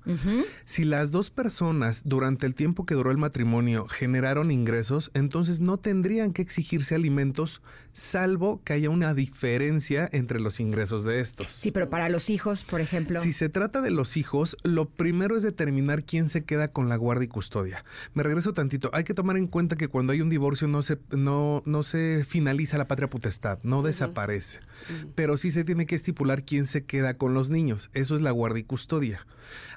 si 0.67 0.85
las 0.85 1.11
dos 1.11 1.31
personas 1.31 2.03
durante 2.05 2.45
el 2.45 2.55
tiempo 2.55 2.85
que 2.85 2.95
duró 2.95 3.11
el 3.11 3.17
matrimonio 3.17 3.89
generaron 3.89 4.51
ingresos, 4.51 5.11
entonces 5.15 5.61
no 5.61 5.79
tendrían 5.79 6.35
que 6.35 6.43
exigirse 6.43 6.95
alimentos, 6.95 7.63
salvo 7.95 8.61
que 8.63 8.75
haya 8.75 8.91
una 8.91 9.15
diferencia 9.15 10.07
entre 10.13 10.39
los 10.39 10.61
ingresos 10.61 11.05
de 11.05 11.21
estos. 11.21 11.51
Sí, 11.51 11.71
pero 11.71 11.89
para 11.89 12.11
los 12.11 12.29
hijos, 12.29 12.63
por 12.63 12.83
ejemplo. 12.83 13.23
Si 13.23 13.33
se 13.33 13.49
trata 13.49 13.81
de 13.81 13.91
los 13.91 14.19
hijos, 14.19 14.59
lo 14.65 14.91
primero 14.91 15.35
es 15.35 15.43
determinar 15.43 16.05
quién 16.05 16.29
se 16.29 16.45
queda 16.45 16.69
con 16.69 16.91
la 16.91 16.97
guardia 16.97 17.25
y 17.25 17.29
custodia. 17.29 17.87
Me 18.13 18.23
regreso 18.23 18.53
tantito. 18.53 18.91
Hay 18.93 19.05
que 19.05 19.15
tomar 19.15 19.39
en 19.39 19.47
cuenta 19.47 19.77
que 19.77 19.89
cuando 19.89 20.13
hay 20.13 20.21
un 20.21 20.29
divorcio 20.29 20.69
no 20.69 20.83
se, 20.83 20.99
no, 21.11 21.63
no 21.65 21.83
se 21.83 22.18
finaliza 22.25 22.79
la 22.79 22.89
patria 22.89 23.11
potestad, 23.11 23.59
no 23.63 23.83
desaparece. 23.83 24.61
Pero 25.15 25.37
sí 25.37 25.51
se 25.51 25.65
tiene 25.65 25.87
que 25.87 25.95
estipular 25.95 26.45
quién 26.45 26.67
se 26.67 26.85
queda 26.85 27.15
con 27.15 27.35
los 27.35 27.51
niños. 27.51 27.91
Eso 27.93 28.17
es 28.17 28.23
la 28.23 28.31
guardia 28.31 28.61
y 28.61 28.65
custodia. 28.65 29.27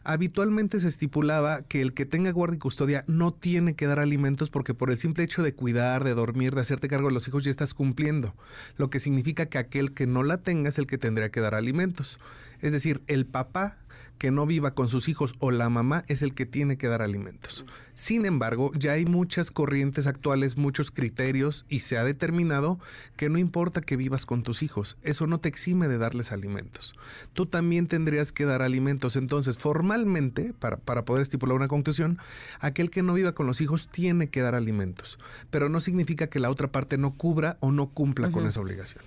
Habitualmente 0.03 0.79
se 0.79 0.87
estipulaba 0.87 1.61
que 1.61 1.81
el 1.81 1.93
que 1.93 2.05
tenga 2.05 2.31
guardia 2.31 2.55
y 2.55 2.59
custodia 2.59 3.03
no 3.07 3.33
tiene 3.33 3.75
que 3.75 3.87
dar 3.87 3.99
alimentos 3.99 4.49
porque 4.49 4.73
por 4.73 4.91
el 4.91 4.97
simple 4.97 5.23
hecho 5.23 5.43
de 5.43 5.53
cuidar, 5.53 6.03
de 6.03 6.13
dormir, 6.13 6.55
de 6.55 6.61
hacerte 6.61 6.87
cargo 6.87 7.07
de 7.09 7.13
los 7.13 7.27
hijos 7.27 7.43
ya 7.43 7.51
estás 7.51 7.73
cumpliendo. 7.73 8.33
Lo 8.77 8.89
que 8.89 8.99
significa 8.99 9.45
que 9.45 9.57
aquel 9.57 9.93
que 9.93 10.07
no 10.07 10.23
la 10.23 10.37
tenga 10.37 10.69
es 10.69 10.77
el 10.77 10.87
que 10.87 10.97
tendría 10.97 11.29
que 11.29 11.41
dar 11.41 11.55
alimentos. 11.55 12.19
Es 12.61 12.71
decir, 12.71 13.01
el 13.07 13.25
papá 13.25 13.77
que 14.21 14.29
no 14.29 14.45
viva 14.45 14.75
con 14.75 14.87
sus 14.87 15.09
hijos 15.09 15.33
o 15.39 15.49
la 15.49 15.67
mamá 15.69 16.05
es 16.07 16.21
el 16.21 16.35
que 16.35 16.45
tiene 16.45 16.77
que 16.77 16.87
dar 16.87 17.01
alimentos. 17.01 17.65
Sin 17.95 18.27
embargo, 18.27 18.71
ya 18.75 18.91
hay 18.91 19.03
muchas 19.03 19.49
corrientes 19.49 20.05
actuales, 20.05 20.57
muchos 20.57 20.91
criterios 20.91 21.65
y 21.69 21.79
se 21.79 21.97
ha 21.97 22.03
determinado 22.03 22.79
que 23.17 23.29
no 23.29 23.39
importa 23.39 23.81
que 23.81 23.97
vivas 23.97 24.27
con 24.27 24.43
tus 24.43 24.61
hijos, 24.61 24.95
eso 25.01 25.25
no 25.25 25.39
te 25.39 25.49
exime 25.49 25.87
de 25.87 25.97
darles 25.97 26.31
alimentos. 26.31 26.93
Tú 27.33 27.47
también 27.47 27.87
tendrías 27.87 28.31
que 28.31 28.45
dar 28.45 28.61
alimentos. 28.61 29.15
Entonces, 29.15 29.57
formalmente, 29.57 30.53
para, 30.53 30.77
para 30.77 31.03
poder 31.03 31.23
estipular 31.23 31.55
una 31.55 31.67
conclusión, 31.67 32.19
aquel 32.59 32.91
que 32.91 33.01
no 33.01 33.15
viva 33.15 33.31
con 33.31 33.47
los 33.47 33.59
hijos 33.59 33.87
tiene 33.87 34.29
que 34.29 34.41
dar 34.41 34.53
alimentos, 34.53 35.17
pero 35.49 35.67
no 35.67 35.79
significa 35.79 36.27
que 36.27 36.39
la 36.39 36.51
otra 36.51 36.71
parte 36.71 36.99
no 36.99 37.15
cubra 37.15 37.57
o 37.59 37.71
no 37.71 37.87
cumpla 37.87 38.31
con 38.31 38.45
esa 38.45 38.61
obligación. 38.61 39.03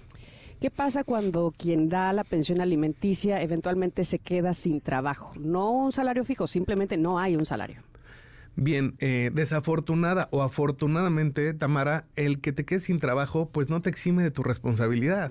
¿Qué 0.64 0.70
pasa 0.70 1.04
cuando 1.04 1.52
quien 1.54 1.90
da 1.90 2.10
la 2.14 2.24
pensión 2.24 2.62
alimenticia 2.62 3.42
eventualmente 3.42 4.02
se 4.02 4.18
queda 4.18 4.54
sin 4.54 4.80
trabajo? 4.80 5.30
No 5.38 5.70
un 5.70 5.92
salario 5.92 6.24
fijo, 6.24 6.46
simplemente 6.46 6.96
no 6.96 7.18
hay 7.18 7.36
un 7.36 7.44
salario. 7.44 7.82
Bien, 8.56 8.94
eh, 8.98 9.30
desafortunada 9.34 10.30
o 10.30 10.42
afortunadamente, 10.42 11.52
Tamara, 11.52 12.06
el 12.16 12.40
que 12.40 12.54
te 12.54 12.64
quedes 12.64 12.84
sin 12.84 12.98
trabajo, 12.98 13.50
pues 13.52 13.68
no 13.68 13.82
te 13.82 13.90
exime 13.90 14.22
de 14.22 14.30
tu 14.30 14.42
responsabilidad. 14.42 15.30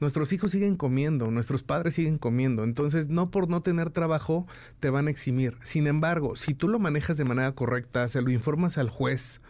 Nuestros 0.00 0.32
hijos 0.32 0.50
siguen 0.50 0.74
comiendo, 0.74 1.30
nuestros 1.30 1.62
padres 1.62 1.94
siguen 1.94 2.18
comiendo, 2.18 2.64
entonces 2.64 3.08
no 3.08 3.30
por 3.30 3.48
no 3.48 3.62
tener 3.62 3.90
trabajo 3.90 4.48
te 4.80 4.90
van 4.90 5.06
a 5.06 5.10
eximir. 5.10 5.58
Sin 5.62 5.86
embargo, 5.86 6.34
si 6.34 6.54
tú 6.54 6.66
lo 6.66 6.80
manejas 6.80 7.16
de 7.16 7.24
manera 7.24 7.52
correcta, 7.52 8.08
se 8.08 8.20
lo 8.20 8.32
informas 8.32 8.78
al 8.78 8.90
juez, 8.90 9.40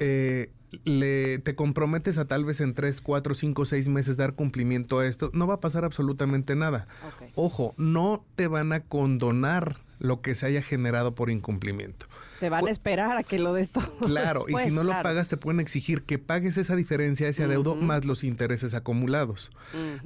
eh, 0.00 0.50
le, 0.84 1.38
te 1.38 1.54
comprometes 1.54 2.18
a 2.18 2.26
tal 2.26 2.44
vez 2.44 2.60
en 2.60 2.74
3, 2.74 3.00
4, 3.00 3.34
5, 3.34 3.64
6 3.64 3.88
meses 3.88 4.16
dar 4.16 4.34
cumplimiento 4.34 4.98
a 4.98 5.06
esto, 5.06 5.30
no 5.34 5.46
va 5.46 5.54
a 5.54 5.60
pasar 5.60 5.84
absolutamente 5.84 6.56
nada. 6.56 6.86
Ojo, 7.34 7.74
no 7.76 8.24
te 8.36 8.48
van 8.48 8.72
a 8.72 8.80
condonar 8.80 9.76
lo 9.98 10.20
que 10.20 10.34
se 10.34 10.46
haya 10.46 10.62
generado 10.62 11.14
por 11.14 11.30
incumplimiento. 11.30 12.06
Te 12.44 12.50
van 12.50 12.66
a 12.66 12.70
esperar 12.70 13.16
a 13.16 13.22
que 13.22 13.38
lo 13.38 13.54
des 13.54 13.70
todo. 13.70 13.90
Claro, 14.04 14.44
y 14.48 14.52
si 14.68 14.74
no 14.74 14.84
lo 14.84 14.92
pagas 15.02 15.28
te 15.28 15.38
pueden 15.38 15.60
exigir 15.60 16.02
que 16.02 16.18
pagues 16.18 16.58
esa 16.58 16.76
diferencia, 16.76 17.26
ese 17.26 17.42
adeudo, 17.44 17.74
más 17.74 18.04
los 18.04 18.22
intereses 18.22 18.74
acumulados. 18.74 19.50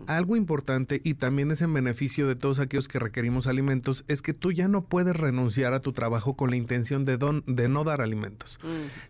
Algo 0.07 0.37
importante 0.37 1.01
y 1.03 1.15
también 1.15 1.51
es 1.51 1.63
en 1.63 1.75
beneficio 1.75 2.29
de 2.29 2.37
todos 2.37 2.61
aquellos 2.61 2.87
que 2.87 3.01
requerimos 3.01 3.49
alimentos 3.49 4.05
es 4.07 4.23
que 4.23 4.35
tú 4.35 4.53
ya 4.53 4.69
no 4.69 4.83
puedes 4.85 5.17
renunciar 5.17 5.75
a 5.75 5.81
tu 5.81 5.93
trabajo 5.93 6.35
con 6.37 6.51
la 6.51 6.57
intención 6.57 7.05
de, 7.05 7.17
don- 7.17 7.43
de 7.47 7.69
no 7.69 7.83
dar 7.83 8.01
alimentos. 8.03 8.61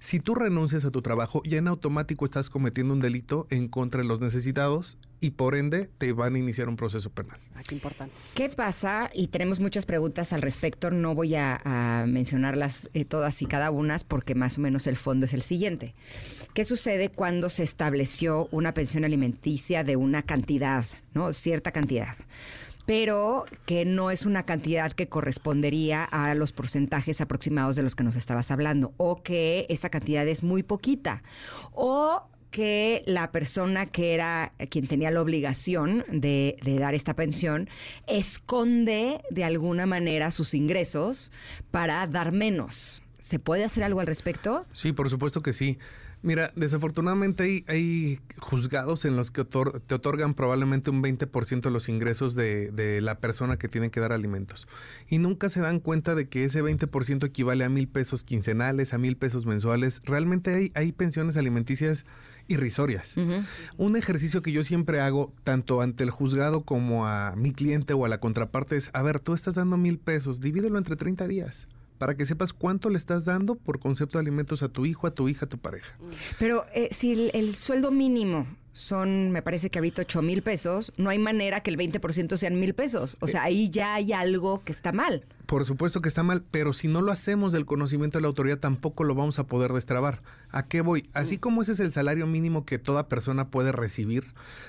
Si 0.01 0.21
tú 0.21 0.35
renuncias 0.35 0.87
a 0.87 0.91
tu 0.91 1.03
trabajo, 1.03 1.43
ya 1.45 1.59
en 1.59 1.69
automático 1.69 2.25
estás 2.25 2.49
cometiendo 2.49 2.95
un 2.95 3.01
delito 3.01 3.47
en 3.51 3.69
contra 3.69 4.01
de 4.01 4.09
los 4.09 4.21
necesitados 4.21 4.97
y 5.21 5.31
por 5.31 5.55
ende 5.55 5.91
te 5.99 6.13
van 6.13 6.35
a 6.35 6.39
iniciar 6.39 6.69
un 6.69 6.77
proceso 6.77 7.11
penal. 7.11 7.39
Ah, 7.55 7.63
qué 7.67 7.75
importante. 7.75 8.15
¿Qué 8.35 8.49
pasa? 8.49 9.11
Y 9.13 9.29
tenemos 9.29 9.61
muchas 9.61 9.87
preguntas 9.87 10.33
al 10.33 10.43
respecto. 10.43 10.91
No 10.91 11.15
voy 11.15 11.35
a, 11.35 11.61
a 11.65 12.07
mencionarlas 12.07 12.89
eh, 12.95 13.05
todas 13.05 13.43
y 13.43 13.47
cada 13.47 13.71
una 13.71 13.89
porque 14.07 14.35
más 14.35 14.59
o 14.59 14.61
menos 14.61 14.87
el 14.87 14.97
fondo 14.97 15.27
es 15.27 15.35
el 15.35 15.43
siguiente. 15.43 15.95
¿Qué 16.55 16.65
sucede 16.65 17.09
cuando 17.11 17.51
se 17.51 17.63
estableció 17.63 18.49
una 18.53 18.75
pensión 18.75 19.05
alimenticia 19.05 19.85
de 19.85 19.97
una 19.97 20.23
cantidad, 20.23 20.85
no 21.15 21.33
cierta 21.33 21.73
cantidad? 21.73 22.17
pero 22.89 23.45
que 23.67 23.85
no 23.85 24.11
es 24.11 24.25
una 24.25 24.45
cantidad 24.45 24.93
que 24.93 25.11
correspondería 25.11 26.05
a 26.05 26.35
los 26.35 26.53
porcentajes 26.53 27.21
aproximados 27.21 27.77
de 27.77 27.83
los 27.83 27.95
que 27.95 28.03
nos 28.03 28.17
estabas 28.17 28.51
hablando, 28.51 28.95
o 28.97 29.23
que 29.23 29.67
esa 29.69 29.91
cantidad 29.91 30.27
es 30.27 30.43
muy 30.43 30.63
poquita, 30.63 31.23
o 31.75 32.23
que 32.51 33.03
la 33.07 33.31
persona 33.31 33.87
que 33.87 34.15
era 34.15 34.53
quien 34.71 34.87
tenía 34.87 35.11
la 35.11 35.23
obligación 35.23 36.05
de, 36.11 36.57
de 36.63 36.79
dar 36.79 36.95
esta 36.95 37.15
pensión 37.15 37.69
esconde 38.07 39.21
de 39.31 39.45
alguna 39.45 39.87
manera 39.87 40.31
sus 40.31 40.55
ingresos 40.55 41.31
para 41.71 42.07
dar 42.07 42.33
menos. 42.33 43.03
¿Se 43.21 43.39
puede 43.39 43.65
hacer 43.65 43.85
algo 43.85 44.01
al 44.01 44.07
respecto? 44.07 44.65
Sí, 44.73 44.93
por 44.93 45.11
supuesto 45.11 45.43
que 45.43 45.53
sí. 45.53 45.79
Mira, 46.21 46.51
desafortunadamente 46.57 47.65
hay, 47.69 48.19
juzgados 48.39 49.05
en 49.05 49.15
los 49.17 49.31
que 49.31 49.45
te 49.45 49.95
otorgan 49.95 50.35
probablemente 50.35 50.91
un 50.91 51.01
20% 51.01 51.61
de 51.61 51.71
los 51.71 51.89
ingresos 51.89 52.35
de, 52.35 52.99
la 53.01 53.21
persona 53.21 53.57
que 53.57 53.69
tiene 53.69 53.91
que 53.91 54.01
dar 54.01 54.13
alimentos. 54.13 54.67
Y 55.09 55.19
nunca 55.19 55.49
se 55.49 55.61
dan 55.61 55.79
cuenta 55.79 56.17
de 56.17 56.29
que 56.29 56.43
ese 56.45 56.63
20% 56.63 57.25
equivale 57.25 57.65
a 57.65 57.69
mil 57.69 57.87
pesos 57.87 58.25
quincenales, 58.25 58.95
a 58.95 58.99
mil 58.99 59.17
pesos 59.17 59.47
mensuales. 59.47 60.03
Realmente 60.05 60.73
hay 60.75 60.93
pensiones 60.93 61.37
alimenticias 61.37 62.05
irrisorias. 62.49 63.15
Un 63.77 63.97
ejercicio 63.97 64.43
que 64.43 64.53
yo 64.53 64.65
siempre 64.65 65.01
hago, 65.01 65.33
tanto 65.45 65.81
ante 65.81 66.03
el 66.03 66.11
juzgado 66.11 66.63
como 66.63 67.07
a 67.07 67.35
mi 67.37 67.53
cliente 67.53 67.93
o 67.93 68.05
a 68.05 68.09
la 68.09 68.19
contraparte, 68.19 68.77
es, 68.77 68.91
a 68.93 69.03
ver, 69.03 69.21
tú 69.21 69.35
estás 69.35 69.55
dando 69.55 69.77
mil 69.77 69.99
pesos, 69.99 70.41
divídelo 70.41 70.79
entre 70.79 70.97
30 70.97 71.29
días, 71.29 71.69
para 71.99 72.17
que 72.17 72.27
sepas 72.27 72.53
cuánto 72.53 72.91
le 72.91 72.99
estás 72.99 73.25
dando 73.25 73.55
por 73.55 73.79
concepto 73.79 74.19
de 74.19 74.23
alimentos 74.23 74.63
a 74.63 74.69
tu 74.69 74.87
hijo, 74.87 75.07
a 75.07 75.11
tu 75.13 75.29
hija, 75.29 75.47
a 75.47 75.49
tu 75.49 75.59
pareja. 75.59 75.97
Pero 76.39 76.65
eh, 76.75 76.89
si 76.91 77.13
el, 77.13 77.31
el 77.35 77.55
sueldo 77.55 77.91
mínimo 77.91 78.47
son, 78.73 79.31
me 79.31 79.43
parece 79.43 79.71
que 79.71 79.79
ahorita 79.79 80.03
8 80.03 80.23
mil 80.23 80.43
pesos, 80.43 80.93
no 80.97 81.11
hay 81.11 81.19
manera 81.19 81.61
que 81.61 81.71
el 81.71 81.77
20% 81.77 82.37
sean 82.37 82.61
mil 82.61 82.75
pesos. 82.75 83.17
O 83.21 83.29
sea, 83.29 83.43
ahí 83.43 83.71
ya 83.71 83.95
hay 83.95 84.13
algo 84.13 84.63
que 84.65 84.73
está 84.73 84.93
mal. 84.93 85.25
Por 85.47 85.65
supuesto 85.65 86.03
que 86.03 86.09
está 86.09 86.23
mal, 86.23 86.45
pero 86.51 86.75
si 86.75 86.89
no 86.89 87.01
lo 87.01 87.11
hacemos 87.11 87.55
del 87.55 87.65
conocimiento 87.65 88.19
de 88.19 88.23
la 88.23 88.29
autoridad, 88.29 88.59
tampoco 88.59 89.03
lo 89.03 89.15
vamos 89.15 89.39
a 89.39 89.47
poder 89.47 89.73
destrabar. 89.73 90.21
¿A 90.51 90.67
qué 90.67 90.83
voy? 90.83 91.09
Así 91.15 91.39
como 91.39 91.63
ese 91.63 91.73
es 91.73 91.81
el 91.81 91.91
salario 91.91 92.27
mínimo 92.27 92.67
que 92.67 92.79
toda 92.79 93.09
persona 93.09 93.49
puede 93.49 93.73
recibir, 93.73 94.25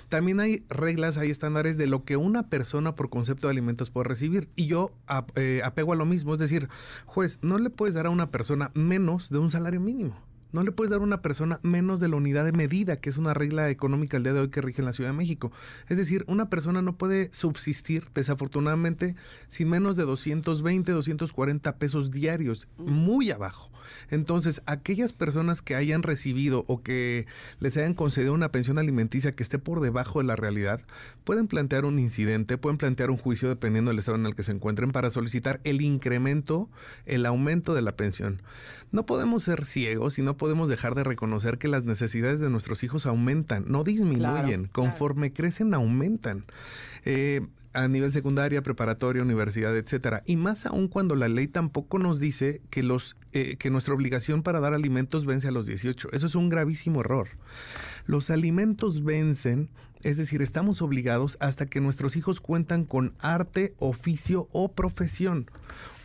también 0.07 0.39
hay 0.39 0.63
reglas, 0.69 1.17
hay 1.17 1.31
estándares 1.31 1.77
de 1.77 1.87
lo 1.87 2.05
que 2.05 2.15
una 2.15 2.43
persona 2.43 2.95
por 2.95 3.09
concepto 3.09 3.47
de 3.47 3.51
alimentos 3.51 3.89
puede 3.89 4.07
recibir. 4.07 4.47
Y 4.55 4.67
yo 4.67 4.91
eh, 5.35 5.61
apego 5.65 5.91
a 5.91 5.97
lo 5.97 6.05
mismo, 6.05 6.33
es 6.33 6.39
decir, 6.39 6.69
juez, 7.05 7.39
no 7.41 7.57
le 7.57 7.69
puedes 7.69 7.93
dar 7.93 8.05
a 8.05 8.09
una 8.09 8.31
persona 8.31 8.71
menos 8.73 9.29
de 9.29 9.39
un 9.39 9.51
salario 9.51 9.81
mínimo. 9.81 10.28
No 10.51 10.63
le 10.63 10.71
puedes 10.71 10.89
dar 10.89 10.99
a 10.99 11.03
una 11.03 11.21
persona 11.21 11.59
menos 11.61 11.99
de 11.99 12.07
la 12.07 12.15
unidad 12.15 12.43
de 12.43 12.51
medida, 12.51 12.95
que 12.95 13.09
es 13.09 13.17
una 13.17 13.33
regla 13.33 13.69
económica 13.69 14.17
el 14.17 14.23
día 14.23 14.33
de 14.33 14.39
hoy 14.39 14.49
que 14.49 14.61
rige 14.61 14.81
en 14.81 14.85
la 14.85 14.93
Ciudad 14.93 15.11
de 15.11 15.17
México. 15.17 15.51
Es 15.87 15.97
decir, 15.97 16.23
una 16.27 16.49
persona 16.49 16.81
no 16.81 16.97
puede 16.97 17.31
subsistir, 17.33 18.07
desafortunadamente, 18.15 19.15
sin 19.47 19.69
menos 19.69 19.95
de 19.95 20.03
220, 20.03 20.91
240 20.91 21.77
pesos 21.77 22.11
diarios, 22.11 22.67
muy 22.77 23.29
abajo. 23.29 23.69
Entonces, 24.09 24.61
aquellas 24.65 25.13
personas 25.13 25.61
que 25.61 25.75
hayan 25.75 26.03
recibido 26.03 26.63
o 26.67 26.81
que 26.81 27.25
les 27.59 27.75
hayan 27.77 27.93
concedido 27.93 28.33
una 28.33 28.51
pensión 28.51 28.77
alimenticia 28.77 29.35
que 29.35 29.43
esté 29.43 29.59
por 29.59 29.81
debajo 29.81 30.19
de 30.19 30.25
la 30.25 30.35
realidad, 30.35 30.81
pueden 31.23 31.47
plantear 31.47 31.85
un 31.85 31.99
incidente, 31.99 32.57
pueden 32.57 32.77
plantear 32.77 33.11
un 33.11 33.17
juicio 33.17 33.49
dependiendo 33.49 33.89
del 33.89 33.99
estado 33.99 34.17
en 34.17 34.25
el 34.25 34.35
que 34.35 34.43
se 34.43 34.51
encuentren 34.51 34.91
para 34.91 35.11
solicitar 35.11 35.59
el 35.63 35.81
incremento, 35.81 36.69
el 37.05 37.25
aumento 37.25 37.73
de 37.73 37.81
la 37.81 37.95
pensión. 37.95 38.41
No 38.91 39.05
podemos 39.05 39.43
ser 39.43 39.65
ciegos 39.65 40.17
y 40.17 40.23
no 40.23 40.37
podemos 40.39 40.69
dejar 40.69 40.95
de 40.95 41.03
reconocer 41.03 41.59
que 41.59 41.67
las 41.67 41.83
necesidades 41.83 42.39
de 42.39 42.49
nuestros 42.49 42.83
hijos 42.83 43.05
aumentan, 43.05 43.65
no 43.67 43.83
disminuyen, 43.83 44.63
Claro, 44.65 44.69
conforme 44.71 45.31
crecen 45.31 45.75
aumentan. 45.75 46.45
Eh, 47.05 47.41
a 47.73 47.87
nivel 47.87 48.11
secundaria, 48.11 48.63
preparatoria, 48.63 49.21
universidad, 49.21 49.77
etcétera. 49.77 50.23
Y 50.25 50.35
más 50.35 50.65
aún 50.65 50.87
cuando 50.87 51.15
la 51.15 51.27
ley 51.27 51.47
tampoco 51.47 51.99
nos 51.99 52.19
dice 52.19 52.61
que 52.71 52.81
los 52.81 53.15
eh, 53.31 53.57
que 53.57 53.69
nuestra 53.69 53.93
obligación 53.93 54.41
para 54.41 54.59
dar 54.59 54.73
alimentos 54.73 55.25
vence 55.25 55.47
a 55.47 55.51
los 55.51 55.67
18. 55.67 56.09
Eso 56.11 56.25
es 56.25 56.33
un 56.33 56.49
gravísimo 56.49 57.01
error. 57.01 57.27
Los 58.05 58.31
alimentos 58.31 59.03
vencen, 59.03 59.69
es 60.01 60.17
decir, 60.17 60.41
estamos 60.41 60.81
obligados 60.81 61.37
hasta 61.39 61.67
que 61.67 61.79
nuestros 61.79 62.15
hijos 62.15 62.41
cuentan 62.41 62.85
con 62.85 63.13
arte, 63.19 63.75
oficio 63.77 64.47
o 64.51 64.71
profesión, 64.71 65.51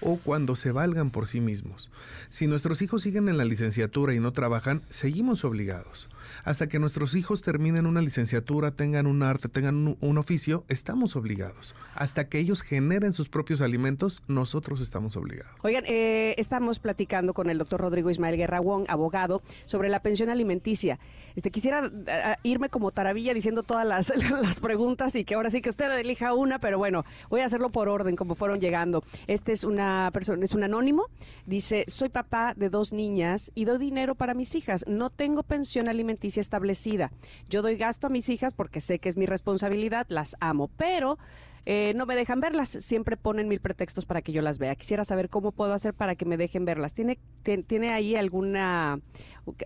o 0.04 0.16
cuando 0.16 0.54
se 0.54 0.70
valgan 0.70 1.10
por 1.10 1.26
sí 1.26 1.40
mismos. 1.40 1.90
Si 2.30 2.46
nuestros 2.46 2.82
hijos 2.82 3.02
siguen 3.02 3.28
en 3.28 3.38
la 3.38 3.44
licenciatura 3.44 4.14
y 4.14 4.20
no 4.20 4.32
trabajan, 4.32 4.82
seguimos 4.90 5.44
obligados. 5.44 6.08
Hasta 6.44 6.68
que 6.68 6.78
nuestros 6.78 7.14
hijos 7.14 7.42
terminen 7.42 7.86
una 7.86 8.00
licenciatura, 8.00 8.70
tengan 8.72 9.06
un 9.06 9.22
arte, 9.22 9.48
tengan 9.48 9.96
un, 10.00 10.18
oficio, 10.18 10.64
estamos 10.68 11.16
obligados. 11.16 11.74
Hasta 11.94 12.28
que 12.28 12.38
ellos 12.38 12.62
generen 12.62 13.12
sus 13.12 13.28
propios 13.28 13.60
alimentos, 13.60 14.22
nosotros 14.28 14.80
estamos 14.80 15.16
obligados. 15.16 15.52
Oigan, 15.62 15.84
eh, 15.86 16.34
estamos 16.38 16.78
platicando 16.78 17.34
con 17.34 17.50
el 17.50 17.58
doctor 17.58 17.80
Rodrigo 17.80 18.10
Ismael 18.10 18.36
Guerra 18.36 18.60
Wong, 18.60 18.84
abogado, 18.88 19.42
sobre 19.64 19.88
la 19.88 20.00
pensión 20.00 20.30
alimenticia. 20.30 20.98
Este, 21.36 21.50
quisiera 21.50 21.90
ah, 22.08 22.36
irme 22.42 22.68
como 22.68 22.90
taravilla 22.92 23.34
diciendo 23.34 23.62
todas 23.62 23.86
las, 23.86 24.12
las 24.42 24.60
preguntas 24.60 25.14
y 25.16 25.24
que 25.24 25.34
ahora 25.34 25.50
sí 25.50 25.60
que 25.60 25.70
usted 25.70 25.90
elija 25.98 26.32
una, 26.32 26.58
pero 26.58 26.78
bueno, 26.78 27.04
voy 27.28 27.40
a 27.40 27.46
hacerlo 27.46 27.70
por 27.70 27.88
orden, 27.88 28.16
como 28.16 28.34
fueron 28.34 28.60
llegando. 28.60 29.02
Este 29.26 29.52
es 29.52 29.64
una 29.64 30.10
persona, 30.12 30.44
es 30.44 30.54
un 30.54 30.62
anónimo. 30.62 31.06
Dice, 31.46 31.84
soy 31.88 32.08
papá 32.08 32.54
de 32.56 32.70
dos 32.70 32.92
niñas 32.92 33.50
y 33.54 33.64
doy 33.64 33.78
dinero 33.78 34.14
para 34.14 34.34
mis 34.34 34.54
hijas. 34.54 34.84
No 34.86 35.10
tengo 35.10 35.42
pensión 35.42 35.88
alimenticia 35.88 36.13
establecida. 36.22 37.10
Yo 37.48 37.62
doy 37.62 37.76
gasto 37.76 38.06
a 38.06 38.10
mis 38.10 38.28
hijas 38.28 38.54
porque 38.54 38.80
sé 38.80 38.98
que 38.98 39.08
es 39.08 39.16
mi 39.16 39.26
responsabilidad, 39.26 40.06
las 40.08 40.36
amo, 40.40 40.70
pero... 40.76 41.18
Eh, 41.66 41.94
no 41.96 42.04
me 42.04 42.14
dejan 42.14 42.40
verlas, 42.40 42.68
siempre 42.68 43.16
ponen 43.16 43.48
mil 43.48 43.58
pretextos 43.58 44.04
para 44.04 44.20
que 44.20 44.32
yo 44.32 44.42
las 44.42 44.58
vea. 44.58 44.74
Quisiera 44.74 45.02
saber 45.02 45.30
cómo 45.30 45.50
puedo 45.50 45.72
hacer 45.72 45.94
para 45.94 46.14
que 46.14 46.26
me 46.26 46.36
dejen 46.36 46.66
verlas. 46.66 46.92
¿Tiene, 46.92 47.18
tien- 47.42 47.64
tiene 47.66 47.90
ahí 47.90 48.16
alguna, 48.16 49.00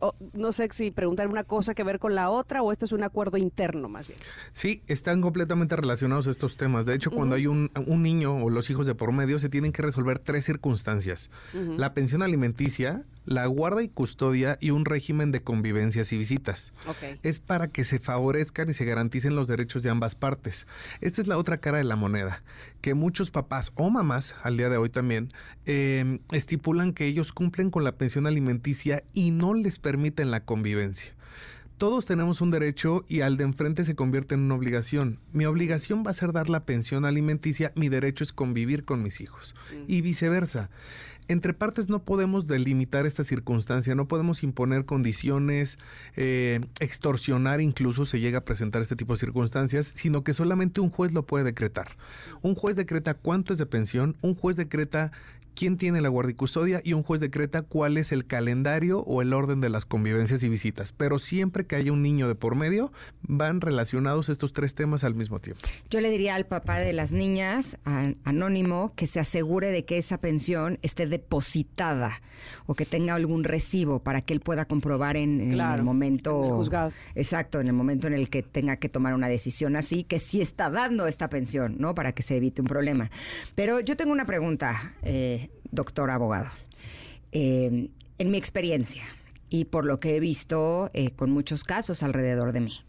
o- 0.01 0.15
no 0.33 0.53
sé 0.53 0.69
si 0.73 0.91
preguntar 0.91 1.29
una 1.29 1.45
cosa 1.45 1.75
que 1.75 1.83
ver 1.85 1.99
con 1.99 2.15
la 2.15 2.31
otra 2.31 2.63
o 2.63 2.73
este 2.73 2.85
es 2.85 2.93
un 2.93 3.03
acuerdo 3.03 3.37
interno 3.37 3.89
más 3.89 4.09
bien? 4.09 4.19
Sí, 4.53 4.83
están 4.87 5.21
completamente 5.21 5.77
relacionados 5.77 6.27
estos 6.27 6.57
temas. 6.57 6.85
De 6.87 6.95
hecho, 6.95 7.11
cuando 7.11 7.35
hay 7.37 7.47
un, 7.47 7.71
un 7.87 8.03
niño 8.03 8.37
o 8.37 8.51
los 8.51 8.71
hijos 8.71 8.87
de 8.87 8.95
por 8.95 9.13
medio, 9.13 9.39
se 9.39 9.49
tienen 9.49 9.73
que 9.73 9.83
resolver 9.83 10.19
tres 10.19 10.45
circunstancias. 10.45 11.31
La 11.77 11.95
pensión 11.95 12.23
alimenticia, 12.23 13.03
la 13.25 13.47
guarda 13.47 13.83
y 13.83 13.89
custodia 13.89 14.57
y 14.61 14.71
un 14.71 14.85
régimen 14.85 15.33
de 15.33 15.43
convivencias 15.43 16.13
y 16.13 16.19
visitas. 16.19 16.73
Es 17.23 17.39
para 17.41 17.69
que 17.69 17.85
se 17.85 17.99
favorezcan 17.99 18.71
y 18.71 18.75
se 18.75 18.85
garanticen 18.85 19.37
los 19.37 19.47
derechos 19.49 19.83
de 19.83 19.91
ambas 19.91 20.15
partes. 20.15 20.67
Esta 21.01 21.21
es 21.21 21.27
la 21.29 21.37
otra 21.39 21.59
cara 21.59 21.79
de 21.79 21.85
la 21.85 21.97
moneda, 21.97 22.43
que 22.81 22.95
muchos 22.95 23.31
papás 23.31 23.71
o 23.75 23.91
mamás, 23.91 24.35
al 24.43 24.57
día 24.57 24.69
de 24.71 24.77
hoy 24.79 24.89
también, 24.89 25.33
eh, 25.67 26.21
estipulan 26.33 26.93
que 26.95 27.07
ellos 27.07 27.33
cumplen 27.33 27.71
con 27.71 27.85
la 27.85 27.93
pensión 27.93 28.27
alimenticia 28.27 29.05
y 29.13 29.31
no 29.31 29.53
les 29.53 29.68
permiten 29.77 30.31
la 30.31 30.47
convivencia. 30.47 31.13
Todos 31.79 32.07
tenemos 32.07 32.41
un 32.41 32.51
derecho 32.51 33.05
y 33.07 33.21
al 33.21 33.37
de 33.37 33.45
enfrente 33.45 33.85
se 33.85 33.95
convierte 33.95 34.35
en 34.35 34.41
una 34.41 34.57
obligación. 34.57 35.21
Mi 35.33 35.45
obligación 35.45 36.03
va 36.05 36.11
a 36.11 36.15
ser 36.15 36.33
dar 36.33 36.49
la 36.49 36.65
pensión 36.65 37.05
alimenticia, 37.05 37.71
mi 37.77 37.89
derecho 37.89 38.25
es 38.25 38.33
convivir 38.33 38.85
con 38.85 39.01
mis 39.03 39.21
hijos. 39.21 39.55
Y 39.87 40.01
viceversa. 40.01 40.71
Entre 41.29 41.53
partes 41.53 41.91
no 41.91 42.03
podemos 42.03 42.49
delimitar 42.49 43.05
esta 43.05 43.23
circunstancia, 43.23 43.95
no 43.95 44.09
podemos 44.09 44.43
imponer 44.43 44.87
condiciones, 44.87 45.79
eh, 46.17 46.61
extorsionar 46.81 47.61
incluso 47.61 48.07
se 48.07 48.19
llega 48.19 48.39
a 48.39 48.45
presentar 48.47 48.81
este 48.81 48.97
tipo 48.97 49.13
de 49.13 49.21
circunstancias, 49.21 49.93
sino 49.95 50.25
que 50.25 50.33
solamente 50.33 50.81
un 50.81 50.89
juez 50.89 51.13
lo 51.13 51.27
puede 51.27 51.45
decretar. 51.45 51.89
Un 52.41 52.55
juez 52.55 52.77
decreta 52.77 53.13
cuánto 53.13 53.53
es 53.53 53.59
de 53.59 53.67
pensión, 53.67 54.17
un 54.23 54.35
juez 54.35 54.57
decreta 54.57 55.13
quién 55.59 55.77
tiene 55.77 56.01
la 56.01 56.09
guardia 56.09 56.31
y 56.31 56.37
custodia 56.37 56.81
y 56.85 56.93
un 56.93 57.03
juez 57.03 57.21
decreta 57.21 57.63
cuál 57.63 57.97
es 57.97 58.13
el 58.13 58.27
calendario 58.27 59.01
o 59.01 59.23
el 59.23 59.33
orden 59.33 59.61
de 59.61 59.69
las 59.69 59.85
convivencias 59.85 60.45
y 60.45 60.49
visitas. 60.49 60.93
Pero 60.93 61.19
siempre 61.19 61.67
que 61.67 61.75
haya 61.75 61.91
un 61.91 62.01
niño 62.01 62.29
de 62.29 62.37
por 62.37 62.55
medio, 62.55 62.93
van 63.23 63.61
relacionados 63.61 64.29
estos 64.29 64.53
tres 64.53 64.77
temas 64.77 65.03
al 65.03 65.17
mismo 65.17 65.41
tiempo. 65.41 65.61
Yo 65.91 66.01
le 66.01 66.11
diría 66.11 66.37
al 66.37 66.47
papá 66.47 66.79
de 66.79 66.93
las 66.93 67.11
niñas, 67.11 67.77
anónimo, 68.23 68.93
que 68.95 69.09
se 69.09 69.19
asegure 69.19 69.73
de 69.73 69.85
que 69.85 69.99
esa 69.99 70.19
pensión 70.19 70.79
esté 70.83 71.09
depositada 71.09 72.21
o 72.67 72.75
que 72.75 72.87
tenga 72.87 73.15
algún 73.15 73.43
recibo 73.43 73.99
para 73.99 74.21
que 74.21 74.35
él 74.35 74.41
pueda 74.41 74.67
comprobar 74.67 75.17
en, 75.17 75.41
el 75.41 75.83
momento... 75.83 76.57
juzgado. 76.57 76.93
Exacto, 77.17 77.61
en 77.61 77.67
el 77.67 77.73
momento 77.73 78.07
en 78.07 78.13
el 78.13 78.31
que 78.31 78.45
tenga 78.45 78.77
que 78.77 78.89
tomar 78.89 79.15
una 79.15 79.27
decisión 79.27 79.75
así, 79.75 80.05
que 80.05 80.21
sí 80.21 80.41
está 80.41 80.71
dando 80.71 81.09
esta 81.09 81.29
pensión, 81.29 81.77
¿no? 81.79 81.97
Para 81.97 82.13
que 82.13 82.23
se 82.23 82.37
evite 82.37 82.61
un 82.61 82.69
problema. 82.69 83.11
Pero 83.57 83.81
yo 83.81 83.97
tengo 83.97 84.13
una 84.13 84.25
pregunta, 84.25 84.93
eh, 85.03 85.48
doctor 85.71 86.11
abogado. 86.11 86.49
Eh, 87.33 87.89
en 88.19 88.31
mi 88.31 88.39
experiencia 88.39 89.05
y 89.51 89.67
por 89.67 89.85
lo 89.85 90.01
que 90.01 90.17
he 90.17 90.21
visto 90.21 90.91
eh, 90.93 91.11
con 91.13 91.31
muchos 91.31 91.63
casos 91.63 92.03
alrededor 92.03 92.53
de 92.53 92.61
mí 92.61 92.81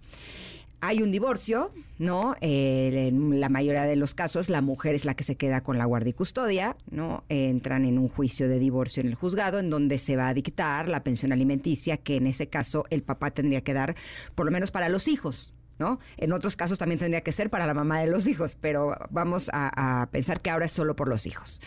hay 0.81 1.01
un 1.01 1.11
divorcio, 1.11 1.71
¿no? 1.97 2.35
en 2.41 3.39
la 3.39 3.49
mayoría 3.49 3.83
de 3.83 3.95
los 3.95 4.13
casos 4.13 4.49
la 4.49 4.61
mujer 4.61 4.95
es 4.95 5.05
la 5.05 5.13
que 5.13 5.23
se 5.23 5.35
queda 5.35 5.61
con 5.61 5.77
la 5.77 5.85
guardia 5.85 6.11
y 6.11 6.13
custodia, 6.13 6.77
¿no? 6.89 7.23
entran 7.27 7.85
en 7.85 7.97
un 7.97 8.07
juicio 8.07 8.47
de 8.47 8.59
divorcio 8.59 9.01
en 9.01 9.07
el 9.07 9.15
juzgado 9.15 9.59
en 9.59 9.69
donde 9.69 9.97
se 9.97 10.15
va 10.15 10.29
a 10.29 10.33
dictar 10.33 10.87
la 10.87 11.03
pensión 11.03 11.33
alimenticia 11.33 11.97
que 11.97 12.15
en 12.15 12.27
ese 12.27 12.47
caso 12.47 12.85
el 12.89 13.03
papá 13.03 13.31
tendría 13.31 13.61
que 13.61 13.73
dar 13.73 13.95
por 14.35 14.45
lo 14.45 14.51
menos 14.51 14.71
para 14.71 14.89
los 14.89 15.07
hijos, 15.07 15.53
¿no? 15.79 15.99
En 16.17 16.33
otros 16.33 16.55
casos 16.55 16.77
también 16.77 16.99
tendría 16.99 17.21
que 17.21 17.31
ser 17.31 17.49
para 17.49 17.65
la 17.65 17.73
mamá 17.73 17.99
de 17.99 18.07
los 18.07 18.27
hijos, 18.27 18.55
pero 18.59 18.95
vamos 19.09 19.49
a, 19.53 20.07
pensar 20.11 20.41
que 20.41 20.49
ahora 20.49 20.65
es 20.65 20.71
solo 20.71 20.95
por 20.95 21.07
los 21.07 21.25
hijos. 21.25 21.61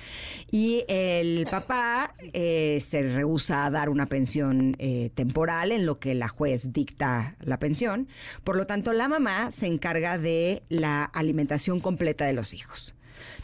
Y 0.51 0.85
el 0.89 1.47
papá 1.51 2.15
eh, 2.33 2.79
se 2.83 3.03
rehúsa 3.03 3.65
a 3.65 3.71
dar 3.71 3.89
una 3.89 4.07
pensión 4.07 4.77
eh, 4.79 5.11
temporal 5.15 5.73
en 5.73 5.87
lo 5.87 5.99
que 5.99 6.15
la 6.15 6.29
juez 6.29 6.73
dicta 6.73 7.37
la 7.41 7.59
pensión. 7.59 8.09
Por 8.45 8.57
lo 8.57 8.67
tanto, 8.67 8.93
la 8.93 9.09
mamá 9.09 9.51
se 9.51 9.67
encarga 9.67 10.19
de 10.19 10.63
la 10.69 11.05
alimentación 11.05 11.81
completa 11.81 12.25
de 12.25 12.35
los 12.35 12.55
hijos. 12.55 12.95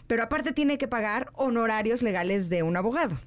Pero 0.07 0.23
aparte 0.23 0.53
tiene 0.53 0.79
que 0.79 0.89
pagar 0.89 1.31
honorarios 1.35 2.03
legales 2.03 2.49
de 2.49 2.63
un 2.63 2.77
abogado. 2.77 3.19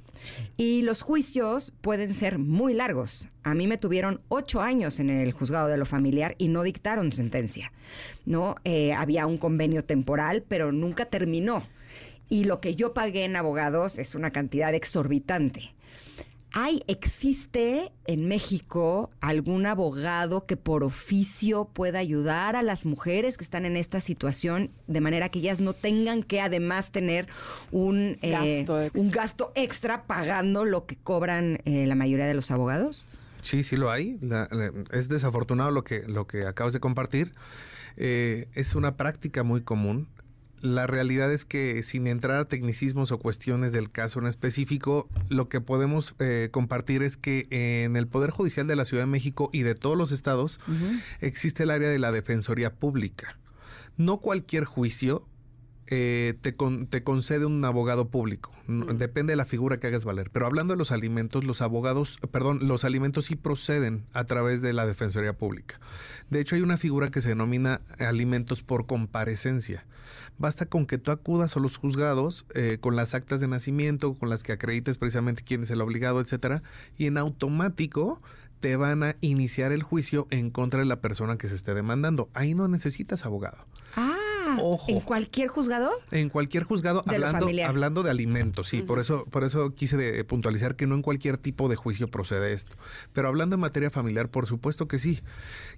Y 0.57 0.81
los 0.81 1.01
juicios 1.01 1.73
pueden 1.81 2.13
ser 2.13 2.37
muy 2.37 2.73
largos. 2.73 3.27
A 3.43 3.53
mí 3.53 3.67
me 3.67 3.77
tuvieron 3.77 4.21
ocho 4.27 4.61
años 4.61 4.99
en 4.99 5.09
el 5.09 5.31
juzgado 5.31 5.67
de 5.67 5.77
lo 5.77 5.85
familiar 5.85 6.35
y 6.37 6.47
no 6.47 6.63
dictaron 6.63 7.11
sentencia. 7.11 7.71
No 8.25 8.55
eh, 8.63 8.93
había 8.93 9.25
un 9.25 9.37
convenio 9.37 9.83
temporal, 9.83 10.43
pero 10.47 10.71
nunca 10.71 11.05
terminó. 11.05 11.65
Y 12.29 12.45
lo 12.45 12.61
que 12.61 12.75
yo 12.75 12.93
pagué 12.93 13.23
en 13.23 13.35
abogados 13.35 13.99
es 13.99 14.15
una 14.15 14.31
cantidad 14.31 14.73
exorbitante. 14.73 15.73
¿Hay, 16.53 16.83
existe 16.87 17.93
en 18.07 18.27
México 18.27 19.09
algún 19.21 19.65
abogado 19.65 20.45
que 20.45 20.57
por 20.57 20.83
oficio 20.83 21.65
pueda 21.65 21.99
ayudar 21.99 22.57
a 22.57 22.61
las 22.61 22.85
mujeres 22.85 23.37
que 23.37 23.43
están 23.45 23.65
en 23.65 23.77
esta 23.77 24.01
situación 24.01 24.69
de 24.87 24.99
manera 24.99 25.29
que 25.29 25.39
ellas 25.39 25.61
no 25.61 25.73
tengan 25.73 26.23
que 26.23 26.41
además 26.41 26.91
tener 26.91 27.27
un, 27.71 28.17
eh, 28.21 28.31
gasto, 28.31 28.81
extra. 28.81 29.01
un 29.01 29.11
gasto 29.11 29.51
extra 29.55 30.03
pagando 30.07 30.65
lo 30.65 30.85
que 30.85 30.97
cobran 30.97 31.59
eh, 31.63 31.85
la 31.87 31.95
mayoría 31.95 32.25
de 32.25 32.33
los 32.33 32.51
abogados? 32.51 33.05
Sí, 33.39 33.63
sí 33.63 33.77
lo 33.77 33.89
hay. 33.89 34.19
es 34.91 35.07
desafortunado 35.07 35.71
lo 35.71 35.85
que, 35.85 36.03
lo 36.05 36.27
que 36.27 36.45
acabas 36.45 36.73
de 36.73 36.81
compartir. 36.81 37.33
Eh, 37.95 38.47
es 38.53 38.75
una 38.75 38.97
práctica 38.97 39.43
muy 39.43 39.61
común 39.61 40.07
la 40.61 40.87
realidad 40.87 41.31
es 41.31 41.45
que 41.45 41.81
sin 41.83 42.07
entrar 42.07 42.37
a 42.37 42.45
tecnicismos 42.45 43.11
o 43.11 43.19
cuestiones 43.19 43.71
del 43.71 43.91
caso 43.91 44.19
en 44.19 44.27
específico, 44.27 45.09
lo 45.29 45.49
que 45.49 45.61
podemos 45.61 46.15
eh, 46.19 46.49
compartir 46.51 47.03
es 47.03 47.17
que 47.17 47.47
en 47.49 47.95
el 47.95 48.07
Poder 48.07 48.29
Judicial 48.29 48.67
de 48.67 48.75
la 48.75 48.85
Ciudad 48.85 49.03
de 49.03 49.07
México 49.07 49.49
y 49.51 49.63
de 49.63 49.75
todos 49.75 49.97
los 49.97 50.11
estados 50.11 50.59
existe 51.19 51.63
el 51.63 51.71
área 51.71 51.89
de 51.89 51.99
la 51.99 52.11
Defensoría 52.11 52.73
Pública. 52.73 53.37
No 53.97 54.17
cualquier 54.17 54.65
juicio 54.65 55.25
eh, 55.93 56.35
te, 56.41 56.55
te, 56.89 57.03
concede 57.03 57.45
un 57.45 57.65
abogado 57.65 58.07
público. 58.07 58.49
Depende 58.67 59.33
de 59.33 59.35
la 59.37 59.45
figura 59.45 59.77
que 59.77 59.87
hagas 59.87 60.05
valer. 60.05 60.29
Pero 60.31 60.45
hablando 60.45 60.73
de 60.73 60.77
los 60.77 60.93
alimentos, 60.93 61.43
los 61.43 61.61
abogados, 61.61 62.17
perdón, 62.31 62.59
los 62.61 62.85
alimentos 62.85 63.25
sí 63.25 63.35
proceden 63.35 64.05
a 64.13 64.23
través 64.23 64.61
de 64.61 64.71
la 64.71 64.85
Defensoría 64.85 65.33
Pública. 65.33 65.81
De 66.29 66.39
hecho, 66.39 66.55
hay 66.55 66.61
una 66.61 66.77
figura 66.77 67.11
que 67.11 67.21
se 67.21 67.27
denomina 67.27 67.81
alimentos 67.99 68.63
por 68.63 68.85
comparecencia. 68.85 69.83
Basta 70.37 70.65
con 70.65 70.85
que 70.85 70.97
tú 70.97 71.11
acudas 71.11 71.57
a 71.57 71.59
los 71.59 71.75
juzgados 71.75 72.45
eh, 72.55 72.77
con 72.79 72.95
las 72.95 73.13
actas 73.13 73.41
de 73.41 73.49
nacimiento, 73.49 74.13
con 74.13 74.29
las 74.29 74.43
que 74.43 74.53
acredites 74.53 74.97
precisamente 74.97 75.43
quién 75.43 75.63
es 75.63 75.71
el 75.71 75.81
obligado, 75.81 76.21
etcétera, 76.21 76.63
y 76.97 77.07
en 77.07 77.17
automático 77.17 78.21
te 78.61 78.77
van 78.77 79.03
a 79.03 79.17
iniciar 79.19 79.73
el 79.73 79.83
juicio 79.83 80.27
en 80.29 80.51
contra 80.51 80.79
de 80.79 80.85
la 80.85 81.01
persona 81.01 81.37
que 81.37 81.49
se 81.49 81.55
esté 81.55 81.73
demandando. 81.73 82.29
Ahí 82.33 82.55
no 82.55 82.69
necesitas 82.69 83.25
abogado. 83.25 83.65
Ah. 83.97 84.10
¿En 84.87 84.99
cualquier 85.01 85.47
juzgado? 85.47 85.91
En 86.11 86.29
cualquier 86.29 86.63
juzgado, 86.63 87.03
hablando, 87.07 87.47
hablando 87.65 88.03
de 88.03 88.11
alimentos, 88.11 88.69
sí. 88.69 88.81
Por 88.81 88.99
eso, 88.99 89.25
por 89.25 89.43
eso 89.43 89.73
quise 89.75 89.97
de 89.97 90.23
puntualizar 90.23 90.75
que 90.75 90.87
no 90.87 90.95
en 90.95 91.01
cualquier 91.01 91.37
tipo 91.37 91.69
de 91.69 91.75
juicio 91.75 92.09
procede 92.09 92.53
esto. 92.53 92.75
Pero 93.13 93.27
hablando 93.27 93.55
en 93.55 93.61
materia 93.61 93.89
familiar, 93.89 94.29
por 94.29 94.47
supuesto 94.47 94.87
que 94.87 94.99
sí. 94.99 95.21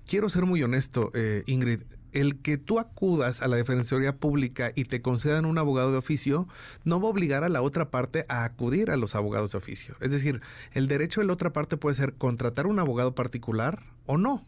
Quiero 0.06 0.30
ser 0.30 0.46
muy 0.46 0.64
honesto, 0.64 1.12
eh, 1.14 1.44
Ingrid 1.46 1.82
el 2.14 2.40
que 2.42 2.58
tú 2.58 2.80
acudas 2.80 3.42
a 3.42 3.48
la 3.48 3.58
Defensoría 3.58 4.16
Pública 4.16 4.72
y 4.76 4.86
te 4.86 5.02
concedan 5.02 5.46
un 5.46 5.58
abogado 5.58 5.92
de 5.92 5.98
oficio, 5.98 6.48
no 6.84 7.02
va 7.02 7.08
a 7.08 7.12
obligar 7.12 7.44
a 7.44 7.50
la 7.50 7.62
otra 7.62 7.90
parte 7.90 8.26
a 8.30 8.44
acudir 8.44 8.92
a 8.92 8.98
los 8.98 9.16
abogados 9.16 9.52
de 9.52 9.58
oficio. 9.58 9.96
Es 10.00 10.12
decir, 10.12 10.42
el 10.72 10.88
derecho 10.88 11.22
de 11.22 11.28
la 11.28 11.34
otra 11.34 11.52
parte 11.52 11.76
puede 11.76 11.96
ser 11.96 12.14
contratar 12.14 12.68
un 12.68 12.80
abogado 12.80 13.16
particular 13.16 13.82
o 14.06 14.18
no. 14.18 14.46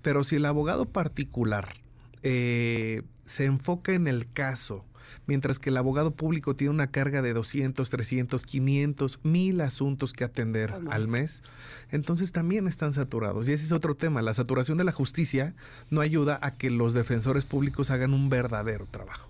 Pero 0.00 0.22
si 0.22 0.36
el 0.36 0.44
abogado 0.44 0.86
particular 0.86 1.74
eh, 2.22 3.02
se 3.24 3.44
enfoca 3.44 3.92
en 3.92 4.08
el 4.08 4.30
caso, 4.32 4.84
mientras 5.26 5.58
que 5.58 5.70
el 5.70 5.76
abogado 5.76 6.10
público 6.10 6.56
tiene 6.56 6.72
una 6.72 6.90
carga 6.90 7.22
de 7.22 7.32
200, 7.32 7.88
300, 7.88 8.44
500, 8.44 9.20
mil 9.22 9.60
asuntos 9.60 10.12
que 10.12 10.24
atender 10.24 10.74
al 10.90 11.08
mes, 11.08 11.42
entonces 11.90 12.32
también 12.32 12.68
están 12.68 12.94
saturados. 12.94 13.48
Y 13.48 13.52
ese 13.52 13.66
es 13.66 13.72
otro 13.72 13.94
tema, 13.94 14.22
la 14.22 14.34
saturación 14.34 14.78
de 14.78 14.84
la 14.84 14.92
justicia 14.92 15.54
no 15.90 16.00
ayuda 16.00 16.38
a 16.42 16.54
que 16.54 16.70
los 16.70 16.94
defensores 16.94 17.44
públicos 17.44 17.90
hagan 17.90 18.14
un 18.14 18.28
verdadero 18.28 18.86
trabajo 18.90 19.28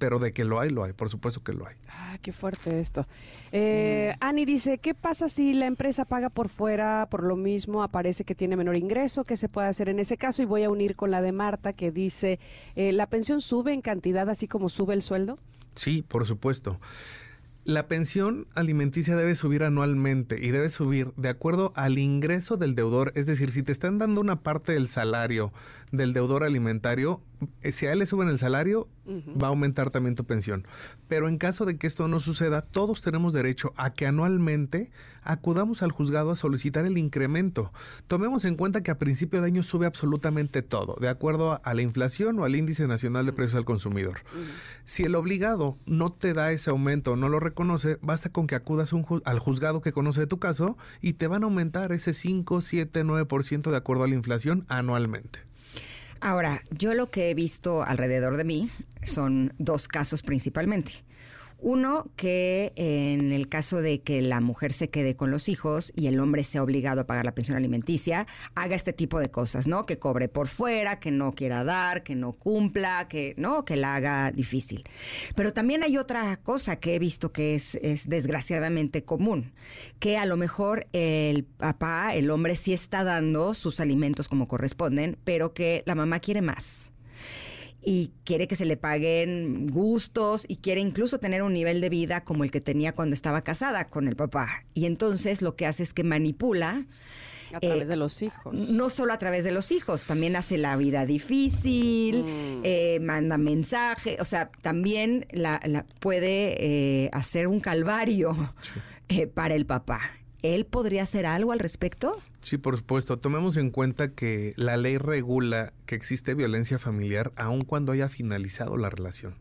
pero 0.00 0.18
de 0.18 0.32
que 0.32 0.44
lo 0.44 0.58
hay, 0.58 0.70
lo 0.70 0.82
hay, 0.82 0.94
por 0.94 1.10
supuesto 1.10 1.44
que 1.44 1.52
lo 1.52 1.66
hay. 1.66 1.76
Ah, 1.90 2.18
qué 2.22 2.32
fuerte 2.32 2.80
esto. 2.80 3.06
Eh, 3.52 4.14
Ani 4.18 4.46
dice, 4.46 4.78
¿qué 4.78 4.94
pasa 4.94 5.28
si 5.28 5.52
la 5.52 5.66
empresa 5.66 6.06
paga 6.06 6.30
por 6.30 6.48
fuera 6.48 7.06
por 7.10 7.22
lo 7.22 7.36
mismo? 7.36 7.82
Aparece 7.82 8.24
que 8.24 8.34
tiene 8.34 8.56
menor 8.56 8.78
ingreso, 8.78 9.24
¿qué 9.24 9.36
se 9.36 9.50
puede 9.50 9.68
hacer 9.68 9.90
en 9.90 9.98
ese 9.98 10.16
caso? 10.16 10.42
Y 10.42 10.46
voy 10.46 10.64
a 10.64 10.70
unir 10.70 10.96
con 10.96 11.10
la 11.10 11.20
de 11.20 11.32
Marta 11.32 11.74
que 11.74 11.92
dice, 11.92 12.40
eh, 12.76 12.92
¿la 12.92 13.06
pensión 13.08 13.42
sube 13.42 13.74
en 13.74 13.82
cantidad 13.82 14.28
así 14.30 14.48
como 14.48 14.70
sube 14.70 14.94
el 14.94 15.02
sueldo? 15.02 15.38
Sí, 15.74 16.02
por 16.02 16.26
supuesto. 16.26 16.80
La 17.64 17.88
pensión 17.88 18.46
alimenticia 18.54 19.16
debe 19.16 19.34
subir 19.34 19.64
anualmente 19.64 20.38
y 20.42 20.50
debe 20.50 20.70
subir 20.70 21.12
de 21.16 21.28
acuerdo 21.28 21.72
al 21.76 21.98
ingreso 21.98 22.56
del 22.56 22.74
deudor. 22.74 23.12
Es 23.16 23.26
decir, 23.26 23.50
si 23.50 23.62
te 23.62 23.70
están 23.70 23.98
dando 23.98 24.22
una 24.22 24.40
parte 24.40 24.72
del 24.72 24.88
salario 24.88 25.52
del 25.92 26.12
deudor 26.12 26.44
alimentario, 26.44 27.20
eh, 27.62 27.72
si 27.72 27.86
a 27.86 27.92
él 27.92 28.00
le 28.00 28.06
suben 28.06 28.28
el 28.28 28.38
salario, 28.38 28.88
va 29.10 29.48
a 29.48 29.50
aumentar 29.50 29.90
también 29.90 30.14
tu 30.14 30.24
pensión. 30.24 30.66
Pero 31.08 31.28
en 31.28 31.38
caso 31.38 31.64
de 31.64 31.76
que 31.76 31.86
esto 31.86 32.06
no 32.06 32.20
suceda, 32.20 32.62
todos 32.62 33.02
tenemos 33.02 33.32
derecho 33.32 33.72
a 33.76 33.90
que 33.92 34.06
anualmente 34.06 34.90
acudamos 35.22 35.82
al 35.82 35.90
juzgado 35.90 36.30
a 36.30 36.36
solicitar 36.36 36.86
el 36.86 36.96
incremento. 36.96 37.72
Tomemos 38.06 38.44
en 38.44 38.56
cuenta 38.56 38.82
que 38.82 38.90
a 38.90 38.98
principio 38.98 39.40
de 39.40 39.48
año 39.48 39.62
sube 39.62 39.86
absolutamente 39.86 40.62
todo, 40.62 40.96
de 41.00 41.08
acuerdo 41.08 41.60
a 41.62 41.74
la 41.74 41.82
inflación 41.82 42.38
o 42.38 42.44
al 42.44 42.54
índice 42.54 42.86
nacional 42.86 43.26
de 43.26 43.32
precios 43.32 43.56
al 43.56 43.64
consumidor. 43.64 44.18
Si 44.84 45.02
el 45.02 45.14
obligado 45.14 45.76
no 45.86 46.12
te 46.12 46.32
da 46.32 46.52
ese 46.52 46.70
aumento 46.70 47.12
o 47.12 47.16
no 47.16 47.28
lo 47.28 47.38
reconoce, 47.38 47.98
basta 48.02 48.30
con 48.30 48.46
que 48.46 48.54
acudas 48.54 48.92
al 49.24 49.38
juzgado 49.38 49.80
que 49.80 49.92
conoce 49.92 50.20
de 50.20 50.26
tu 50.26 50.38
caso 50.38 50.76
y 51.00 51.14
te 51.14 51.26
van 51.26 51.42
a 51.42 51.46
aumentar 51.46 51.92
ese 51.92 52.12
5, 52.12 52.60
7, 52.60 53.04
9% 53.04 53.70
de 53.70 53.76
acuerdo 53.76 54.04
a 54.04 54.08
la 54.08 54.14
inflación 54.14 54.64
anualmente. 54.68 55.49
Ahora, 56.20 56.60
yo 56.70 56.94
lo 56.94 57.10
que 57.10 57.30
he 57.30 57.34
visto 57.34 57.82
alrededor 57.82 58.36
de 58.36 58.44
mí 58.44 58.70
son 59.02 59.54
dos 59.58 59.88
casos 59.88 60.22
principalmente. 60.22 60.92
Uno, 61.62 62.10
que 62.16 62.72
en 62.76 63.32
el 63.32 63.48
caso 63.48 63.82
de 63.82 64.00
que 64.00 64.22
la 64.22 64.40
mujer 64.40 64.72
se 64.72 64.88
quede 64.88 65.16
con 65.16 65.30
los 65.30 65.48
hijos 65.48 65.92
y 65.94 66.06
el 66.06 66.18
hombre 66.18 66.44
sea 66.44 66.62
obligado 66.62 67.02
a 67.02 67.06
pagar 67.06 67.24
la 67.24 67.34
pensión 67.34 67.56
alimenticia, 67.56 68.26
haga 68.54 68.76
este 68.76 68.92
tipo 68.92 69.20
de 69.20 69.30
cosas, 69.30 69.66
¿no? 69.66 69.84
Que 69.84 69.98
cobre 69.98 70.28
por 70.28 70.48
fuera, 70.48 71.00
que 71.00 71.10
no 71.10 71.34
quiera 71.34 71.62
dar, 71.64 72.02
que 72.02 72.14
no 72.14 72.32
cumpla, 72.32 73.08
que 73.08 73.34
no, 73.36 73.64
que 73.64 73.76
la 73.76 73.94
haga 73.94 74.30
difícil. 74.30 74.84
Pero 75.34 75.52
también 75.52 75.82
hay 75.82 75.98
otra 75.98 76.36
cosa 76.38 76.76
que 76.76 76.94
he 76.94 76.98
visto 76.98 77.32
que 77.32 77.54
es, 77.54 77.74
es 77.76 78.08
desgraciadamente 78.08 79.04
común, 79.04 79.52
que 79.98 80.16
a 80.16 80.26
lo 80.26 80.36
mejor 80.36 80.86
el 80.92 81.44
papá, 81.44 82.14
el 82.14 82.30
hombre 82.30 82.56
sí 82.56 82.72
está 82.72 83.04
dando 83.04 83.54
sus 83.54 83.80
alimentos 83.80 84.28
como 84.28 84.48
corresponden, 84.48 85.18
pero 85.24 85.52
que 85.52 85.82
la 85.86 85.94
mamá 85.94 86.20
quiere 86.20 86.42
más 86.42 86.90
y 87.82 88.12
quiere 88.24 88.46
que 88.48 88.56
se 88.56 88.64
le 88.64 88.76
paguen 88.76 89.66
gustos 89.68 90.44
y 90.48 90.56
quiere 90.56 90.80
incluso 90.80 91.18
tener 91.18 91.42
un 91.42 91.52
nivel 91.54 91.80
de 91.80 91.88
vida 91.88 92.24
como 92.24 92.44
el 92.44 92.50
que 92.50 92.60
tenía 92.60 92.94
cuando 92.94 93.14
estaba 93.14 93.42
casada 93.42 93.86
con 93.86 94.06
el 94.08 94.16
papá. 94.16 94.64
Y 94.74 94.86
entonces 94.86 95.42
lo 95.42 95.56
que 95.56 95.66
hace 95.66 95.82
es 95.82 95.92
que 95.94 96.04
manipula. 96.04 96.84
A 97.52 97.58
través 97.58 97.88
de 97.88 97.96
los 97.96 98.22
hijos. 98.22 98.54
No 98.54 98.90
solo 98.90 99.12
a 99.12 99.18
través 99.18 99.42
de 99.42 99.50
los 99.50 99.72
hijos, 99.72 100.06
también 100.06 100.36
hace 100.36 100.56
la 100.56 100.76
vida 100.76 101.04
difícil, 101.04 102.22
Mm. 102.22 102.60
eh, 102.62 102.98
manda 103.02 103.38
mensajes, 103.38 104.20
o 104.20 104.24
sea, 104.24 104.50
también 104.62 105.26
la, 105.32 105.60
la 105.64 105.84
puede 105.98 106.54
eh, 107.04 107.10
hacer 107.12 107.48
un 107.48 107.58
calvario 107.58 108.36
eh, 109.08 109.26
para 109.26 109.56
el 109.56 109.66
papá. 109.66 110.00
¿Él 110.42 110.64
podría 110.64 111.02
hacer 111.02 111.26
algo 111.26 111.52
al 111.52 111.58
respecto? 111.58 112.16
Sí, 112.40 112.56
por 112.56 112.76
supuesto. 112.76 113.18
Tomemos 113.18 113.56
en 113.56 113.70
cuenta 113.70 114.14
que 114.14 114.54
la 114.56 114.76
ley 114.76 114.96
regula 114.98 115.72
que 115.86 115.94
existe 115.94 116.34
violencia 116.34 116.78
familiar 116.78 117.32
aun 117.36 117.62
cuando 117.64 117.92
haya 117.92 118.08
finalizado 118.08 118.76
la 118.76 118.90
relación. 118.90 119.34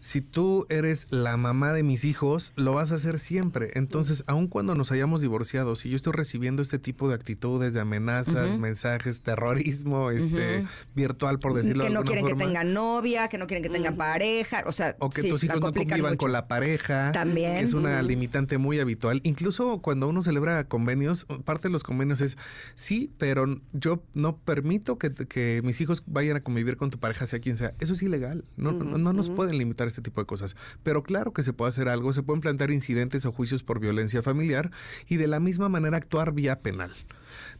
Si 0.00 0.20
tú 0.20 0.66
eres 0.68 1.06
la 1.10 1.36
mamá 1.36 1.72
de 1.72 1.82
mis 1.82 2.04
hijos, 2.04 2.52
lo 2.56 2.72
vas 2.74 2.92
a 2.92 2.96
hacer 2.96 3.18
siempre. 3.18 3.72
Entonces, 3.74 4.22
aun 4.26 4.46
cuando 4.46 4.74
nos 4.74 4.92
hayamos 4.92 5.20
divorciado, 5.20 5.74
si 5.76 5.90
yo 5.90 5.96
estoy 5.96 6.12
recibiendo 6.12 6.62
este 6.62 6.78
tipo 6.78 7.08
de 7.08 7.14
actitudes, 7.16 7.74
de 7.74 7.80
amenazas, 7.80 8.58
mensajes, 8.58 9.22
terrorismo, 9.22 10.10
este, 10.10 10.66
virtual, 10.94 11.38
por 11.38 11.54
decirlo 11.54 11.84
que 11.84 11.88
de 11.90 11.94
no 11.94 12.02
quieren 12.04 12.26
que 12.26 12.34
tengan 12.34 12.72
novia, 12.72 13.28
que 13.28 13.38
no 13.38 13.46
quieren 13.46 13.62
que 13.62 13.70
tengan 13.70 13.94
Ujú. 13.94 13.98
pareja, 13.98 14.62
o 14.66 14.72
sea, 14.72 14.96
o 15.00 15.10
que 15.10 15.22
sí, 15.22 15.28
tus 15.30 15.42
hijos 15.44 15.60
no 15.60 15.72
convivan 15.72 16.00
mucho. 16.02 16.16
con 16.18 16.32
la 16.32 16.46
pareja, 16.46 17.10
También. 17.12 17.56
que 17.56 17.64
es 17.64 17.74
una 17.74 18.00
limitante 18.02 18.58
muy 18.58 18.78
habitual. 18.78 19.20
Incluso 19.24 19.80
cuando 19.80 20.08
uno 20.08 20.22
celebra 20.22 20.64
convenios, 20.64 21.26
parte 21.44 21.68
de 21.68 21.72
los 21.72 21.82
convenios 21.82 22.20
es, 22.20 22.38
sí, 22.74 23.10
pero 23.18 23.60
yo 23.72 24.02
no 24.14 24.36
permito 24.36 24.98
que, 24.98 25.12
que 25.12 25.60
mis 25.64 25.80
hijos 25.80 26.04
vayan 26.06 26.36
a 26.36 26.40
convivir 26.40 26.76
con 26.76 26.90
tu 26.90 26.98
pareja, 26.98 27.26
sea 27.26 27.40
quien 27.40 27.56
sea. 27.56 27.74
Eso 27.80 27.94
es 27.94 28.02
ilegal. 28.02 28.44
No, 28.56 28.72
no, 28.72 28.98
no 28.98 29.12
nos 29.12 29.30
pueden 29.30 29.58
limitar 29.58 29.87
este 29.88 30.02
tipo 30.02 30.20
de 30.20 30.26
cosas. 30.26 30.56
Pero 30.82 31.02
claro 31.02 31.32
que 31.32 31.42
se 31.42 31.52
puede 31.52 31.70
hacer 31.70 31.88
algo, 31.88 32.12
se 32.12 32.22
pueden 32.22 32.40
plantear 32.40 32.70
incidentes 32.70 33.24
o 33.24 33.32
juicios 33.32 33.62
por 33.62 33.80
violencia 33.80 34.22
familiar 34.22 34.70
y 35.08 35.16
de 35.16 35.26
la 35.26 35.40
misma 35.40 35.68
manera 35.68 35.96
actuar 35.96 36.32
vía 36.32 36.60
penal. 36.60 36.92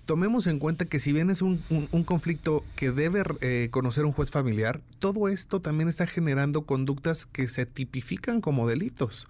Tomemos 0.09 0.47
en 0.47 0.59
cuenta 0.59 0.87
que 0.87 1.01
si 1.01 1.13
bien 1.13 1.29
es 1.29 1.43
un, 1.43 1.63
un- 1.69 1.87
un 1.93 2.03
conflicto 2.03 2.65
que 2.77 2.93
debe 2.93 3.23
eh, 3.43 3.69
conocer 3.71 4.07
un 4.07 4.13
juez 4.13 4.31
familiar, 4.31 4.81
todo 5.01 5.29
esto 5.29 5.61
también 5.61 5.87
está 5.87 6.07
generando 6.07 6.63
conductas 6.63 7.27
que 7.27 7.47
se 7.47 7.67
tipifican 7.67 8.41
como 8.41 8.67
delitos. 8.67 9.29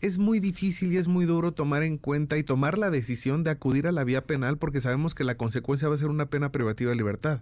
Es 0.00 0.18
muy 0.18 0.38
difícil 0.38 0.92
y 0.92 0.96
es 0.96 1.08
muy 1.08 1.24
duro 1.24 1.50
tomar 1.50 1.82
en 1.82 1.98
cuenta 1.98 2.38
y 2.38 2.44
tomar 2.44 2.78
la 2.78 2.88
decisión 2.90 3.42
de 3.42 3.50
acudir 3.50 3.88
a 3.88 3.92
la 3.92 4.04
vía 4.04 4.24
penal 4.24 4.58
porque 4.58 4.80
sabemos 4.80 5.16
que 5.16 5.24
la 5.24 5.34
consecuencia 5.36 5.88
va 5.88 5.96
a 5.96 5.98
ser 5.98 6.08
una 6.08 6.26
pena 6.26 6.52
privativa 6.52 6.90
de 6.90 6.96
libertad. 6.96 7.40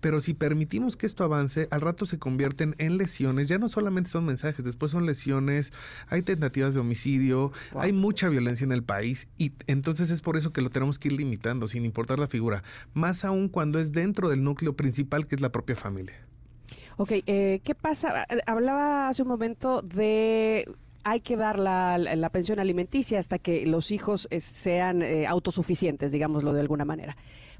Pero 0.00 0.18
si 0.18 0.34
permitimos 0.34 0.96
que 0.96 1.06
esto 1.06 1.22
avance, 1.22 1.68
al 1.70 1.80
rato 1.80 2.06
se 2.06 2.18
convierten 2.18 2.74
en 2.78 2.96
lesiones, 2.96 3.46
ya 3.46 3.58
no 3.58 3.68
solamente 3.68 4.10
son 4.10 4.24
mensajes, 4.24 4.64
después 4.64 4.90
son 4.90 5.06
lesiones, 5.06 5.72
hay 6.08 6.22
tentativas 6.22 6.74
de 6.74 6.80
homicidio, 6.80 7.52
Wow. 7.72 7.82
hay 7.82 7.92
mucha 7.92 8.28
violencia 8.28 8.64
en 8.64 8.72
el 8.72 8.82
país 8.82 9.28
y 9.38 9.52
entonces 9.68 10.10
es 10.10 10.22
por 10.22 10.36
eso 10.36 10.52
que 10.52 10.60
lo 10.60 10.70
tenemos 10.70 10.98
que 10.98 11.06
ir 11.06 11.12
limitando 11.14 11.68
sin 11.68 11.84
importar 11.84 12.15
la 12.18 12.26
figura, 12.26 12.62
más 12.94 13.24
aún 13.24 13.48
cuando 13.48 13.78
es 13.78 13.92
dentro 13.92 14.28
del 14.28 14.42
núcleo 14.44 14.74
principal 14.76 15.26
que 15.26 15.34
es 15.36 15.40
la 15.40 15.50
propia 15.52 15.76
familia. 15.76 16.14
Ok, 16.98 17.12
eh, 17.26 17.60
¿qué 17.62 17.74
pasa? 17.74 18.24
Eh, 18.28 18.38
Hablaba 18.46 19.08
hace 19.08 19.22
un 19.22 19.28
momento 19.28 19.82
de 19.82 20.68
hay 21.04 21.20
que 21.20 21.36
dar 21.36 21.58
la, 21.58 21.98
la- 21.98 22.16
la 22.16 22.30
pensión 22.30 22.58
alimenticia 22.58 23.18
hasta 23.18 23.38
que 23.38 23.64
los 23.66 23.92
hijos 23.92 24.26
eh, 24.30 24.40
sean 24.40 25.02
eh, 25.02 25.26
autosuficientes, 25.26 26.10
digámoslo 26.10 26.52
de 26.52 26.60
alguna 26.62 26.84
manera. 26.84 27.16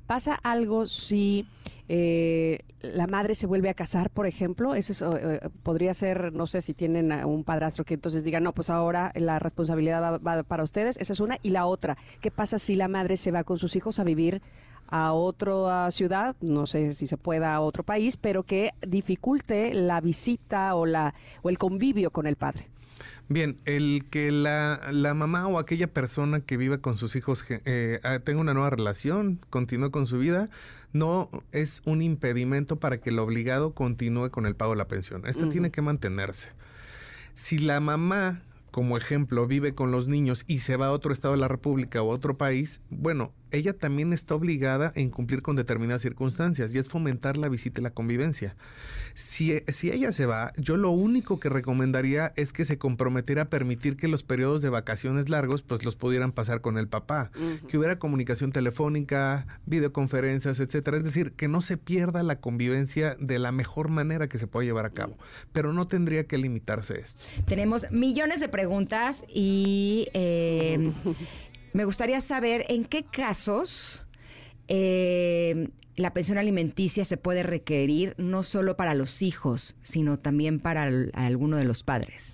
¿Pasa 0.06 0.34
algo 0.34 0.86
si 0.86 1.46
eh, 1.88 2.60
la 2.80 3.06
madre 3.06 3.34
se 3.34 3.46
vuelve 3.46 3.68
a 3.68 3.74
casar, 3.74 4.10
por 4.10 4.26
ejemplo? 4.26 4.74
Ese 4.74 4.92
es, 4.92 5.02
eh, 5.02 5.06
eh, 5.12 5.48
podría 5.62 5.94
ser, 5.94 6.32
no 6.32 6.46
sé 6.46 6.62
si 6.62 6.74
tienen 6.74 7.12
a 7.12 7.26
un 7.26 7.44
padrastro 7.44 7.84
que 7.84 7.94
entonces 7.94 8.24
diga, 8.24 8.40
no, 8.40 8.52
pues 8.52 8.70
ahora 8.70 9.12
la 9.14 9.38
responsabilidad 9.38 10.00
va, 10.02 10.18
va 10.18 10.42
para 10.42 10.62
ustedes. 10.62 10.96
Esa 10.98 11.12
es 11.12 11.20
una. 11.20 11.38
Y 11.42 11.50
la 11.50 11.66
otra, 11.66 11.96
¿qué 12.20 12.30
pasa 12.30 12.58
si 12.58 12.76
la 12.76 12.88
madre 12.88 13.16
se 13.16 13.30
va 13.30 13.44
con 13.44 13.58
sus 13.58 13.74
hijos 13.76 13.98
a 13.98 14.04
vivir 14.04 14.42
a 14.88 15.12
otra 15.12 15.90
ciudad, 15.90 16.36
no 16.40 16.66
sé 16.66 16.94
si 16.94 17.06
se 17.06 17.16
pueda 17.16 17.54
a 17.54 17.60
otro 17.60 17.82
país, 17.82 18.16
pero 18.16 18.44
que 18.44 18.72
dificulte 18.86 19.74
la 19.74 20.00
visita 20.00 20.74
o 20.76 20.86
la 20.86 21.14
o 21.42 21.48
el 21.48 21.58
convivio 21.58 22.10
con 22.10 22.26
el 22.26 22.36
padre. 22.36 22.68
Bien, 23.28 23.56
el 23.64 24.06
que 24.08 24.30
la, 24.30 24.80
la 24.92 25.12
mamá 25.14 25.48
o 25.48 25.58
aquella 25.58 25.88
persona 25.88 26.40
que 26.40 26.56
vive 26.56 26.80
con 26.80 26.96
sus 26.96 27.16
hijos 27.16 27.44
eh, 27.48 28.00
ah, 28.04 28.20
tenga 28.20 28.40
una 28.40 28.54
nueva 28.54 28.70
relación, 28.70 29.40
continúe 29.50 29.90
con 29.90 30.06
su 30.06 30.18
vida, 30.18 30.48
no 30.92 31.30
es 31.50 31.82
un 31.84 32.02
impedimento 32.02 32.76
para 32.76 32.98
que 32.98 33.10
el 33.10 33.18
obligado 33.18 33.72
continúe 33.74 34.30
con 34.30 34.46
el 34.46 34.54
pago 34.54 34.72
de 34.72 34.78
la 34.78 34.88
pensión. 34.88 35.24
Ujú. 35.28 35.48
tiene 35.48 35.70
que 35.70 35.82
mantenerse. 35.82 36.50
Si 37.34 37.58
la 37.58 37.80
mamá, 37.80 38.42
como 38.70 38.96
ejemplo, 38.96 39.46
vive 39.46 39.74
con 39.74 39.90
los 39.90 40.06
niños 40.06 40.44
y 40.46 40.60
se 40.60 40.76
va 40.76 40.86
a 40.86 40.92
otro 40.92 41.12
estado 41.12 41.34
de 41.34 41.40
la 41.40 41.48
República 41.48 42.02
o 42.02 42.12
a 42.12 42.14
otro 42.14 42.38
país, 42.38 42.80
bueno, 42.90 43.32
ella 43.50 43.72
también 43.72 44.12
está 44.12 44.34
obligada 44.34 44.92
en 44.94 45.10
cumplir 45.10 45.42
con 45.42 45.56
determinadas 45.56 46.02
circunstancias 46.02 46.74
y 46.74 46.78
es 46.78 46.88
fomentar 46.88 47.36
la 47.36 47.48
visita 47.48 47.80
y 47.80 47.84
la 47.84 47.90
convivencia. 47.90 48.56
Si, 49.14 49.62
si 49.68 49.90
ella 49.90 50.12
se 50.12 50.26
va, 50.26 50.52
yo 50.56 50.76
lo 50.76 50.90
único 50.90 51.40
que 51.40 51.48
recomendaría 51.48 52.32
es 52.36 52.52
que 52.52 52.64
se 52.64 52.78
comprometiera 52.78 53.42
a 53.42 53.48
permitir 53.48 53.96
que 53.96 54.08
los 54.08 54.22
periodos 54.22 54.62
de 54.62 54.68
vacaciones 54.68 55.28
largos 55.28 55.62
pues 55.62 55.84
los 55.84 55.96
pudieran 55.96 56.32
pasar 56.32 56.60
con 56.60 56.78
el 56.78 56.88
papá, 56.88 57.30
que 57.68 57.78
hubiera 57.78 57.98
comunicación 57.98 58.52
telefónica, 58.52 59.46
videoconferencias, 59.66 60.60
etcétera, 60.60 60.98
es 60.98 61.04
decir, 61.04 61.32
que 61.32 61.48
no 61.48 61.62
se 61.62 61.76
pierda 61.76 62.22
la 62.22 62.40
convivencia 62.40 63.16
de 63.18 63.38
la 63.38 63.52
mejor 63.52 63.90
manera 63.90 64.28
que 64.28 64.38
se 64.38 64.46
pueda 64.46 64.66
llevar 64.66 64.86
a 64.86 64.90
cabo, 64.90 65.16
pero 65.52 65.72
no 65.72 65.88
tendría 65.88 66.26
que 66.26 66.38
limitarse 66.38 67.00
esto. 67.00 67.24
Tenemos 67.46 67.90
millones 67.90 68.40
de 68.40 68.48
preguntas 68.48 69.24
y 69.28 70.08
eh, 70.12 70.92
me 71.76 71.84
gustaría 71.84 72.22
saber 72.22 72.64
en 72.68 72.86
qué 72.86 73.04
casos 73.04 74.06
eh, 74.66 75.68
la 75.94 76.14
pensión 76.14 76.38
alimenticia 76.38 77.04
se 77.04 77.18
puede 77.18 77.42
requerir 77.42 78.14
no 78.16 78.44
solo 78.44 78.78
para 78.78 78.94
los 78.94 79.20
hijos, 79.20 79.76
sino 79.82 80.18
también 80.18 80.58
para 80.58 80.84
alguno 81.12 81.58
de 81.58 81.64
los 81.64 81.82
padres. 81.82 82.32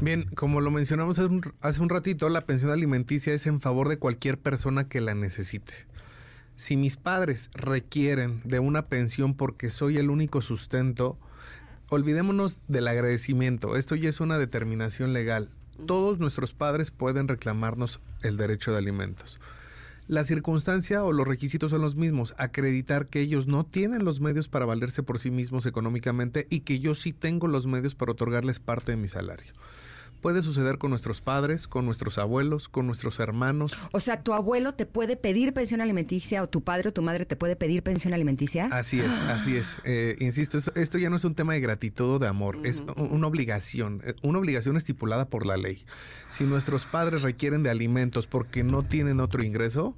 Bien, 0.00 0.24
como 0.34 0.62
lo 0.62 0.70
mencionamos 0.70 1.18
hace 1.18 1.28
un, 1.28 1.42
hace 1.60 1.82
un 1.82 1.90
ratito, 1.90 2.30
la 2.30 2.46
pensión 2.46 2.70
alimenticia 2.70 3.34
es 3.34 3.46
en 3.46 3.60
favor 3.60 3.90
de 3.90 3.98
cualquier 3.98 4.38
persona 4.38 4.88
que 4.88 5.02
la 5.02 5.14
necesite. 5.14 5.74
Si 6.56 6.78
mis 6.78 6.96
padres 6.96 7.50
requieren 7.52 8.40
de 8.44 8.60
una 8.60 8.86
pensión 8.86 9.34
porque 9.34 9.68
soy 9.68 9.98
el 9.98 10.08
único 10.08 10.40
sustento, 10.40 11.18
olvidémonos 11.90 12.60
del 12.68 12.88
agradecimiento. 12.88 13.76
Esto 13.76 13.94
ya 13.94 14.08
es 14.08 14.20
una 14.20 14.38
determinación 14.38 15.12
legal. 15.12 15.50
Todos 15.86 16.18
nuestros 16.18 16.52
padres 16.52 16.90
pueden 16.90 17.28
reclamarnos 17.28 18.00
el 18.22 18.36
derecho 18.36 18.72
de 18.72 18.78
alimentos. 18.78 19.40
La 20.06 20.24
circunstancia 20.24 21.02
o 21.02 21.12
los 21.12 21.26
requisitos 21.26 21.70
son 21.70 21.80
los 21.80 21.96
mismos, 21.96 22.34
acreditar 22.36 23.06
que 23.06 23.20
ellos 23.20 23.46
no 23.46 23.64
tienen 23.64 24.04
los 24.04 24.20
medios 24.20 24.48
para 24.48 24.66
valerse 24.66 25.02
por 25.02 25.18
sí 25.18 25.30
mismos 25.30 25.64
económicamente 25.64 26.46
y 26.50 26.60
que 26.60 26.78
yo 26.78 26.94
sí 26.94 27.14
tengo 27.14 27.48
los 27.48 27.66
medios 27.66 27.94
para 27.94 28.12
otorgarles 28.12 28.60
parte 28.60 28.92
de 28.92 28.98
mi 28.98 29.08
salario. 29.08 29.54
Puede 30.24 30.40
suceder 30.40 30.78
con 30.78 30.88
nuestros 30.88 31.20
padres, 31.20 31.68
con 31.68 31.84
nuestros 31.84 32.16
abuelos, 32.16 32.70
con 32.70 32.86
nuestros 32.86 33.20
hermanos. 33.20 33.76
O 33.92 34.00
sea, 34.00 34.22
tu 34.22 34.32
abuelo 34.32 34.72
te 34.72 34.86
puede 34.86 35.18
pedir 35.18 35.52
pensión 35.52 35.82
alimenticia 35.82 36.42
o 36.42 36.48
tu 36.48 36.62
padre 36.62 36.88
o 36.88 36.92
tu 36.94 37.02
madre 37.02 37.26
te 37.26 37.36
puede 37.36 37.56
pedir 37.56 37.82
pensión 37.82 38.14
alimenticia. 38.14 38.68
Así 38.72 39.00
es, 39.00 39.10
así 39.28 39.54
es. 39.54 39.76
Eh, 39.84 40.16
insisto, 40.20 40.56
esto, 40.76 40.96
ya 40.96 41.10
no 41.10 41.16
es 41.16 41.26
un 41.26 41.34
tema 41.34 41.52
de 41.52 41.60
gratitud 41.60 42.14
o 42.14 42.18
de 42.18 42.26
amor, 42.26 42.58
es 42.64 42.82
una 42.96 43.26
obligación, 43.26 44.00
eh, 44.02 44.14
una 44.22 44.38
obligación 44.38 44.78
estipulada 44.78 45.26
por 45.28 45.44
la 45.44 45.58
ley. 45.58 45.84
Si 46.30 46.44
nuestros 46.44 46.86
padres 46.86 47.20
requieren 47.20 47.62
de 47.62 47.68
alimentos 47.68 48.26
porque 48.26 48.64
no 48.64 48.82
tienen 48.82 49.20
otro 49.20 49.44
ingreso, 49.44 49.94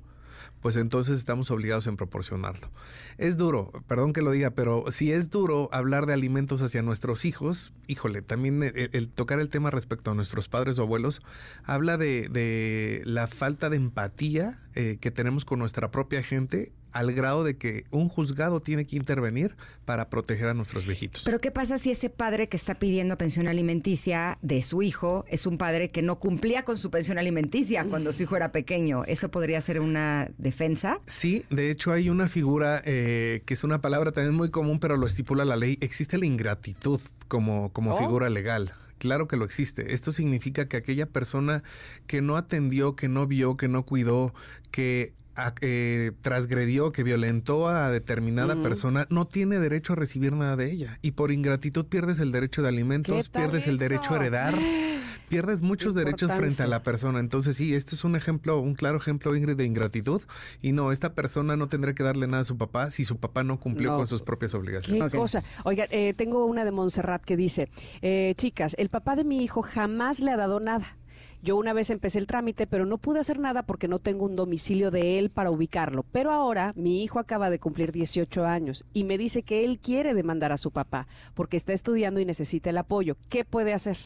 pues 0.67 0.77
entonces 0.79 1.21
estamos 1.21 1.53
obligados 1.53 1.87
en 1.87 1.97
proporcionarlo. 1.97 2.73
Es 3.19 3.37
duro, 3.37 3.71
perdón 3.87 4.13
que 4.13 4.21
lo 4.21 4.33
diga, 4.33 4.51
pero 4.51 4.91
si 4.91 5.13
es 5.13 5.31
duro 5.31 5.69
hablar 5.71 6.07
de 6.07 6.13
alimentos 6.13 6.61
hacia 6.61 6.83
nuestros 6.83 7.25
hijos, 7.25 7.73
híjole, 7.87 8.21
también 8.21 8.61
el, 8.65 8.91
el 8.93 9.09
tocar 9.09 9.39
el 9.39 9.49
tema 9.49 9.71
respecto 9.71 10.11
a 10.11 10.15
nuestros 10.15 10.49
padres 10.49 10.81
o 10.81 10.83
abuelos, 10.83 11.23
habla 11.63 11.99
de, 11.99 12.29
de 12.29 13.03
la 13.05 13.29
falta 13.29 13.71
de 13.71 13.77
empatía 13.77 14.59
eh, 14.75 14.99
que 15.01 15.13
tenemos 15.13 15.45
con 15.45 15.61
nuestra 15.61 15.93
propia 15.93 16.25
gente 16.25 16.73
al 16.97 17.13
grado 17.13 17.45
de 17.45 17.57
que 17.57 17.85
un 17.91 18.09
juzgado 18.09 18.61
tiene 18.61 18.87
que 18.87 18.97
intervenir 18.97 19.57
para 19.85 20.09
proteger 20.09 20.49
a 20.49 20.55
nuestros 20.55 20.87
viejitos. 20.87 21.23
Pero 21.25 21.41
¿qué 21.41 21.51
pasa 21.51 21.79
si 21.79 21.91
ese 21.91 22.11
padre 22.11 22.49
que 22.49 22.57
está 22.57 22.75
pidiendo 22.79 23.19
pensión 23.19 23.49
alimenticia 23.49 24.39
de 24.43 24.63
su 24.63 24.83
hijo 24.83 25.25
es 25.29 25.47
un 25.47 25.59
padre 25.59 25.89
que 25.89 26.03
no 26.03 26.19
cumplía 26.19 26.65
con 26.65 26.79
su 26.79 26.91
pensión 26.91 27.19
alimenticia 27.19 27.85
cuando 27.85 28.13
su 28.13 28.23
hijo 28.23 28.37
era 28.37 28.51
pequeño? 28.53 29.05
¿Eso 29.05 29.31
podría 29.31 29.61
ser 29.61 29.81
una 29.81 30.31
defensa? 30.39 31.01
Sí, 31.07 31.45
de 31.51 31.71
hecho 31.71 31.93
hay 31.93 32.09
una 32.09 32.29
figura 32.29 32.83
eh, 32.85 33.43
que 33.45 33.55
es 33.55 33.63
una 33.65 33.81
palabra 33.81 34.13
también 34.13 34.35
muy 34.35 34.51
común, 34.51 34.79
pero 34.81 34.97
lo 34.97 35.07
estipula 35.07 35.45
la 35.45 35.57
ley. 35.57 35.79
Existe 35.81 36.19
la 36.19 36.27
ingratitud 36.27 37.01
como, 37.29 37.73
como 37.73 37.95
Oh. 37.95 37.99
figura 37.99 38.29
legal. 38.31 38.73
Claro 38.99 39.29
que 39.29 39.37
lo 39.37 39.45
existe. 39.45 39.93
Esto 39.93 40.11
significa 40.11 40.69
que 40.69 40.79
aquella 40.79 41.07
persona 41.07 41.63
que 42.07 42.23
no 42.23 42.37
atendió, 42.37 42.97
que 42.97 43.09
no 43.09 43.27
vio, 43.27 43.57
que 43.59 43.69
no 43.69 43.85
cuidó, 43.85 44.33
que 44.71 45.13
eh, 45.61 46.13
transgredió, 46.23 46.93
que 46.93 47.03
violentó 47.03 47.69
a 47.69 47.91
determinada 47.91 48.57
persona, 48.63 49.07
no 49.11 49.27
tiene 49.27 49.59
derecho 49.59 49.93
a 49.93 49.97
recibir 49.97 50.33
nada 50.33 50.57
de 50.57 50.71
ella. 50.71 50.99
Y 51.03 51.13
por 51.13 51.33
ingratitud 51.33 51.87
pierdes 51.87 52.19
el 52.19 52.33
derecho 52.33 52.63
de 52.63 52.69
alimentos, 52.69 53.29
pierdes 53.29 53.67
el 53.67 53.79
derecho 53.79 54.15
a 54.15 54.17
heredar, 54.17 54.55
pierdes 55.29 55.63
muchos 55.63 55.95
derechos 55.95 56.33
frente 56.33 56.63
a 56.63 56.67
la 56.67 56.83
persona. 56.83 57.21
Entonces 57.21 57.57
sí, 57.57 57.75
este 57.75 57.95
es 57.95 58.05
un 58.05 58.17
ejemplo, 58.17 58.61
un 58.61 58.75
claro 58.75 58.99
ejemplo, 58.99 59.35
Ingrid, 59.35 59.57
de 59.57 59.65
ingratitud. 59.65 60.23
Y 60.63 60.73
no, 60.73 60.93
esta 60.93 61.15
persona 61.15 61.57
no 61.57 61.69
tendrá 61.69 61.95
que 61.95 62.03
darle 62.03 62.27
nada 62.27 62.41
a 62.41 62.45
su 62.45 62.57
papá 62.57 62.91
si 62.91 63.05
su 63.05 63.19
papá 63.19 63.43
no 63.43 63.59
cumplió 63.61 63.97
con 63.97 64.07
sus 64.07 64.23
propias 64.23 64.55
obligaciones. 64.55 65.13
Qué 65.13 65.19
cosa. 65.19 65.43
Oiga, 65.65 65.87
eh, 65.91 66.15
tengo 66.15 66.47
una 66.47 66.65
de 66.65 66.73
Montserrat 66.73 67.23
que 67.23 67.37
dice, 67.37 67.69
eh, 68.03 68.35
chicas, 68.37 68.75
el 68.79 68.89
papá 68.89 69.17
de 69.17 69.25
mi 69.25 69.43
hijo 69.43 69.63
jamás 69.63 70.21
le 70.21 70.31
ha 70.31 70.37
dado 70.37 70.61
nada. 70.61 70.97
Yo 71.43 71.57
una 71.57 71.73
vez 71.73 71.91
empecé 71.91 72.19
el 72.19 72.27
trámite, 72.27 72.67
pero 72.67 72.87
no 72.87 72.99
pude 72.99 73.21
hacer 73.21 73.39
nada 73.39 73.65
porque 73.65 73.89
no 73.89 73.99
tengo 73.99 74.25
un 74.25 74.37
domicilio 74.37 74.91
de 74.91 75.19
él 75.19 75.31
para 75.31 75.51
ubicarlo. 75.51 76.05
Pero 76.13 76.33
ahora 76.33 76.73
mi 76.77 77.03
hijo 77.03 77.19
acaba 77.19 77.51
de 77.51 77.59
cumplir 77.59 77.93
18 77.93 78.45
años 78.45 78.85
y 78.93 79.05
me 79.05 79.19
dice 79.19 79.43
que 79.43 79.65
él 79.65 79.79
quiere 79.79 80.15
demandar 80.15 80.53
a 80.53 80.57
su 80.57 80.71
papá 80.71 81.07
porque 81.35 81.57
está 81.57 81.73
estudiando 81.73 82.21
y 82.21 82.25
necesita 82.25 82.71
el 82.71 82.79
apoyo. 82.79 83.17
¿Qué 83.29 83.45
puede 83.45 83.73
hacer? 83.75 83.97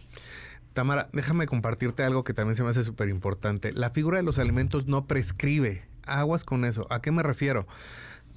Tamara, 0.73 1.09
déjame 1.12 1.46
compartirte 1.46 2.05
algo 2.05 2.25
que 2.25 2.35
también 2.35 2.55
se 2.55 2.62
me 2.62 2.68
hace 2.68 2.85
súper 2.85 3.09
importante. 3.09 3.73
La 3.73 3.90
figura 3.90 4.18
de 4.18 4.23
los 4.23 4.38
alimentos 4.38 4.87
no 4.87 5.07
prescribe. 5.07 5.83
Aguas 6.05 6.44
con 6.44 6.64
eso. 6.64 6.87
¿A 6.90 7.03
qué 7.03 7.11
me 7.11 7.23
refiero? 7.23 7.66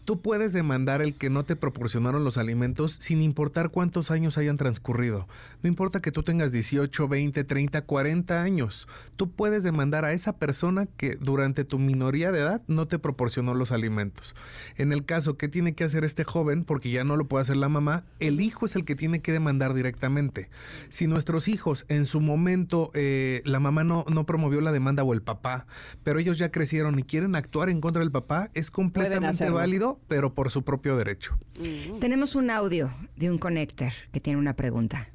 Tú 0.06 0.20
puedes 0.20 0.52
demandar 0.52 1.02
el 1.02 1.16
que 1.16 1.30
no 1.30 1.46
te 1.46 1.56
proporcionaron 1.56 2.26
los 2.26 2.38
alimentos 2.38 2.98
sin 3.00 3.22
importar 3.22 3.70
cuántos 3.70 4.12
años 4.12 4.38
hayan 4.38 4.58
transcurrido. 4.58 5.28
No 5.62 5.70
importa 5.70 6.02
que 6.02 6.12
tú 6.12 6.24
tengas 6.24 6.52
18, 6.52 7.08
20, 7.08 7.44
30, 7.46 7.82
40 7.84 8.42
años. 8.42 8.90
Tú 9.16 9.32
puedes 9.32 9.64
demandar 9.64 10.04
a 10.04 10.12
esa 10.12 10.34
persona 10.34 10.88
que 10.98 11.16
durante 11.16 11.64
tu 11.64 11.80
minoría 11.80 12.34
de 12.34 12.40
edad 12.40 12.62
no 12.68 12.86
te 12.86 13.00
proporcionó 13.00 13.54
los 13.54 13.72
alimentos. 13.72 14.36
En 14.76 14.92
el 14.92 15.06
caso, 15.06 15.38
¿qué 15.38 15.48
tiene 15.48 15.74
que 15.74 15.86
hacer 15.86 16.04
este 16.04 16.26
joven? 16.26 16.66
Porque 16.66 16.92
ya 16.92 17.06
no 17.06 17.16
lo 17.16 17.30
puede 17.30 17.44
hacer 17.44 17.56
la 17.56 17.70
mamá. 17.70 18.04
El 18.20 18.42
hijo 18.42 18.66
es 18.66 18.76
el 18.76 18.84
que 18.84 18.96
tiene 18.96 19.22
que 19.22 19.32
demandar 19.32 19.74
directamente. 19.74 20.50
Si 20.90 21.08
nuestros 21.08 21.48
hijos 21.48 21.86
en 21.88 22.04
su 22.04 22.20
momento 22.20 22.92
eh, 22.94 23.42
la 23.46 23.62
mamá 23.62 23.86
no, 23.86 24.04
no 24.10 24.26
promovió 24.26 24.60
la 24.60 24.74
demanda 24.74 25.04
o 25.04 25.14
el 25.14 25.22
papá, 25.22 25.66
pero 26.04 26.20
ellos 26.20 26.38
ya 26.38 26.52
crecieron 26.52 27.00
y 27.00 27.04
quieren 27.04 27.36
actuar 27.36 27.70
en 27.70 27.80
contra 27.80 28.02
del 28.02 28.12
papá, 28.12 28.50
es 28.54 28.70
completamente 28.70 29.50
válido 29.50 29.93
pero 30.08 30.34
por 30.34 30.52
su 30.52 30.64
propio 30.64 30.96
derecho. 30.98 31.38
Tenemos 32.00 32.36
un 32.36 32.50
audio 32.50 32.94
de 33.16 33.32
un 33.32 33.38
connector 33.38 33.92
que 34.12 34.20
tiene 34.20 34.40
una 34.40 34.56
pregunta. 34.56 35.10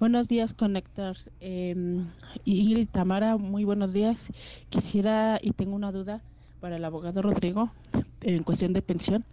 Buenos 0.00 0.28
días, 0.28 0.54
Connectors. 0.54 1.28
Eh, 1.40 1.74
Ingrid 2.44 2.88
Tamara, 2.88 3.36
muy 3.36 3.64
buenos 3.64 3.92
días. 3.92 4.30
Quisiera 4.68 5.40
y 5.42 5.50
tengo 5.52 5.74
una 5.74 5.90
duda 5.90 6.22
para 6.60 6.76
el 6.76 6.84
abogado 6.84 7.20
Rodrigo 7.20 7.72
en 8.20 8.44
cuestión 8.44 8.72
de 8.72 8.82
pensión. 8.82 9.24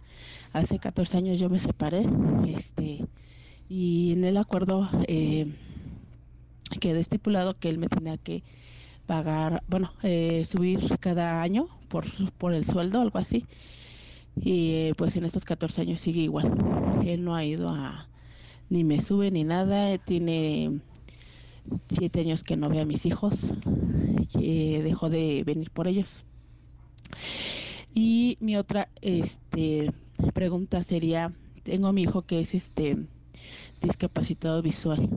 Hace 0.52 0.78
14 0.78 1.18
años 1.18 1.38
yo 1.38 1.48
me 1.48 1.60
separé 1.60 2.04
este, 2.48 3.06
y 3.68 4.12
en 4.12 4.24
el 4.24 4.36
acuerdo 4.36 4.88
eh, 5.06 5.52
quedó 6.80 6.98
estipulado 6.98 7.56
que 7.58 7.68
él 7.68 7.78
me 7.78 7.88
tenía 7.88 8.16
que 8.16 8.42
pagar, 9.06 9.62
bueno, 9.68 9.92
eh, 10.02 10.44
subir 10.44 10.98
cada 10.98 11.40
año 11.42 11.68
por, 11.88 12.04
por 12.38 12.52
el 12.52 12.64
sueldo, 12.64 13.00
algo 13.00 13.18
así. 13.18 13.46
Y 14.36 14.72
eh, 14.72 14.94
pues 14.96 15.16
en 15.16 15.24
estos 15.24 15.44
14 15.44 15.82
años 15.82 16.00
sigue 16.00 16.22
igual. 16.22 16.52
Él 17.04 17.24
no 17.24 17.34
ha 17.34 17.44
ido 17.44 17.70
a, 17.70 18.08
ni 18.68 18.84
me 18.84 19.00
sube 19.00 19.30
ni 19.30 19.44
nada. 19.44 19.96
Tiene 19.98 20.80
siete 21.88 22.20
años 22.20 22.44
que 22.44 22.56
no 22.56 22.68
ve 22.68 22.80
a 22.80 22.84
mis 22.84 23.06
hijos, 23.06 23.52
que 24.32 24.82
dejó 24.82 25.08
de 25.08 25.42
venir 25.44 25.70
por 25.70 25.88
ellos. 25.88 26.26
Y 27.94 28.36
mi 28.40 28.56
otra 28.56 28.88
este, 29.00 29.92
pregunta 30.34 30.82
sería, 30.82 31.32
tengo 31.62 31.88
a 31.88 31.92
mi 31.92 32.02
hijo 32.02 32.22
que 32.22 32.40
es 32.40 32.54
este 32.54 33.06
discapacitado 33.80 34.62
visual 34.62 35.08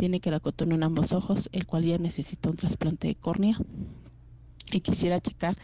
tiene 0.00 0.20
queracotón 0.20 0.72
en 0.72 0.82
ambos 0.82 1.12
ojos, 1.12 1.50
el 1.52 1.66
cual 1.66 1.84
ya 1.84 1.98
necesita 1.98 2.48
un 2.48 2.56
trasplante 2.56 3.08
de 3.08 3.16
córnea. 3.16 3.58
Y 4.72 4.80
quisiera 4.80 5.20
checar 5.20 5.58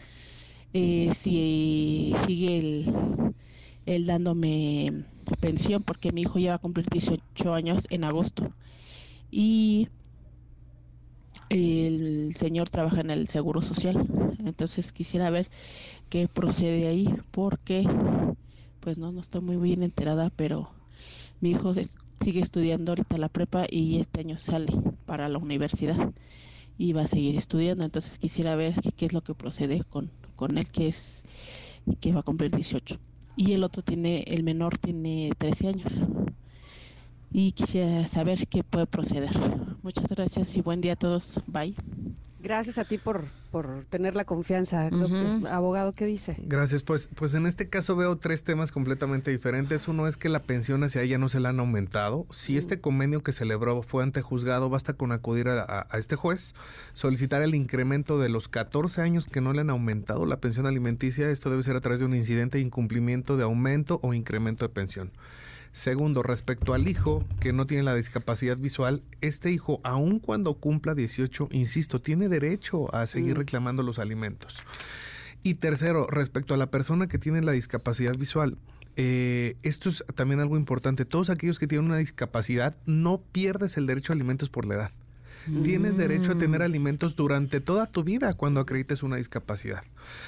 eh, 0.73 1.11
si 1.15 2.13
sigue 2.27 2.83
el, 3.85 4.05
dándome 4.05 5.05
pensión, 5.39 5.81
porque 5.81 6.11
mi 6.11 6.21
hijo 6.21 6.37
ya 6.37 6.51
va 6.51 6.55
a 6.57 6.59
cumplir 6.59 6.85
18 6.87 7.53
años 7.53 7.87
en 7.89 8.03
agosto. 8.03 8.53
Y 9.31 9.87
el 11.49 12.35
señor 12.35 12.69
trabaja 12.69 13.01
en 13.01 13.09
el 13.09 13.27
Seguro 13.27 13.63
Social. 13.63 14.05
Entonces 14.45 14.91
quisiera 14.91 15.31
ver 15.31 15.49
qué 16.09 16.27
procede 16.27 16.87
ahí, 16.87 17.11
porque 17.31 17.87
pues 18.81 18.99
no, 18.99 19.11
no 19.11 19.21
estoy 19.21 19.41
muy 19.41 19.57
bien 19.57 19.81
enterada, 19.81 20.31
pero 20.35 20.76
mi 21.41 21.51
hijo 21.51 21.73
sigue 22.21 22.41
estudiando 22.41 22.91
ahorita 22.91 23.17
la 23.17 23.29
prepa 23.29 23.65
y 23.69 23.99
este 23.99 24.21
año 24.21 24.37
sale 24.37 24.73
para 25.05 25.29
la 25.29 25.37
universidad 25.37 26.11
y 26.77 26.93
va 26.93 27.03
a 27.03 27.07
seguir 27.07 27.35
estudiando. 27.35 27.85
Entonces 27.85 28.19
quisiera 28.19 28.55
ver 28.55 28.75
qué, 28.95 29.05
es 29.05 29.13
lo 29.13 29.21
que 29.21 29.33
procede 29.33 29.83
con, 29.83 30.11
con 30.35 30.57
él, 30.57 30.69
que 30.69 30.87
es 30.87 31.25
que 31.99 32.11
va 32.11 32.21
a 32.21 32.23
cumplir 32.23 32.51
18. 32.51 32.97
Y 33.35 33.53
el 33.53 33.63
otro 33.63 33.83
tiene, 33.83 34.23
el 34.27 34.43
menor 34.43 34.77
tiene 34.77 35.31
13 35.37 35.67
años. 35.67 36.03
Y 37.31 37.51
quisiera 37.51 38.07
saber 38.07 38.47
qué 38.47 38.63
puede 38.63 38.87
proceder. 38.87 39.31
Muchas 39.83 40.07
gracias 40.09 40.55
y 40.55 40.61
buen 40.61 40.81
día 40.81 40.93
a 40.93 40.95
todos. 40.95 41.39
Bye. 41.47 41.75
Gracias 42.39 42.77
a 42.77 42.85
ti 42.85 42.97
por, 42.99 43.25
por 43.51 43.85
tener 43.89 44.15
la 44.15 44.23
confianza. 44.23 44.89
Abogado, 45.49 45.93
¿qué 45.93 46.05
dice? 46.05 46.35
Gracias. 46.39 46.83
Pues, 46.83 47.09
pues 47.15 47.33
en 47.33 47.47
este 47.47 47.67
caso 47.67 47.95
veo 47.95 48.15
tres 48.17 48.43
temas 48.43 48.71
completamente 48.71 49.31
diferentes. 49.31 49.87
Uno 49.87 50.07
es 50.07 50.17
que 50.17 50.29
la 50.29 50.43
pensión 50.43 50.83
hacia 50.83 51.01
ella 51.01 51.17
no 51.17 51.29
se 51.29 51.39
la 51.39 51.49
han 51.49 51.59
aumentado. 51.59 52.27
Si 52.29 52.53
mm. 52.53 52.57
este 52.57 52.79
convenio 52.79 53.23
que 53.23 53.31
celebró 53.31 53.81
fue 53.81 54.03
ante 54.03 54.21
juzgado, 54.21 54.69
basta 54.69 54.93
con 54.93 55.11
acudir 55.11 55.49
a, 55.49 55.87
a, 55.89 55.97
este 55.97 56.15
juez, 56.15 56.53
solicitar 56.93 57.41
el 57.41 57.55
incremento 57.55 58.19
de 58.19 58.29
los 58.29 58.47
14 58.49 59.01
años 59.01 59.25
que 59.25 59.41
no 59.41 59.53
le 59.53 59.61
han 59.61 59.71
aumentado 59.71 60.25
la 60.25 60.37
pensión 60.37 60.67
alimenticia. 60.67 61.29
Esto 61.29 61.49
debe 61.49 61.63
ser 61.63 61.75
a 61.75 61.81
través 61.81 61.99
de 61.99 62.05
un 62.05 62.15
incidente 62.15 62.59
de 62.59 62.63
incumplimiento 62.63 63.35
de 63.35 63.43
aumento 63.43 63.99
o 64.03 64.13
incremento 64.13 64.65
de 64.65 64.69
pensión. 64.69 65.11
Segundo, 65.73 66.23
respecto 66.23 66.73
al 66.73 66.87
hijo 66.87 67.23
que 67.39 67.53
no 67.53 67.67
tiene 67.67 67.83
la 67.83 67.95
discapacidad 67.95 68.57
visual, 68.57 69.03
este 69.21 69.51
hijo, 69.51 69.79
aun 69.83 70.19
cuando 70.19 70.55
cumpla 70.55 70.95
18, 70.95 71.49
insisto, 71.51 72.01
tiene 72.01 72.29
derecho 72.29 72.93
a 72.93 73.05
seguir 73.07 73.35
mm. 73.35 73.39
reclamando 73.39 73.83
los 73.83 73.99
alimentos. 73.99 74.61
Y 75.43 75.55
tercero, 75.55 76.07
respecto 76.09 76.53
a 76.53 76.57
la 76.57 76.71
persona 76.71 77.07
que 77.07 77.19
tiene 77.19 77.41
la 77.41 77.51
discapacidad 77.51 78.15
visual, 78.17 78.57
eh, 78.95 79.55
esto 79.61 79.89
es 79.89 80.03
también 80.15 80.39
algo 80.39 80.57
importante. 80.57 81.05
Todos 81.05 81.29
aquellos 81.29 81.59
que 81.59 81.67
tienen 81.67 81.85
una 81.85 81.97
discapacidad, 81.97 82.75
no 82.85 83.21
pierdes 83.31 83.77
el 83.77 83.85
derecho 83.85 84.11
a 84.11 84.15
alimentos 84.15 84.49
por 84.49 84.65
la 84.65 84.75
edad. 84.75 84.91
Tienes 85.63 85.97
derecho 85.97 86.33
a 86.33 86.37
tener 86.37 86.61
mm. 86.61 86.63
alimentos 86.63 87.15
durante 87.15 87.61
toda 87.61 87.85
tu 87.85 88.03
vida 88.03 88.33
cuando 88.33 88.59
acredites 88.59 89.03
una 89.03 89.17
discapacidad. 89.17 89.83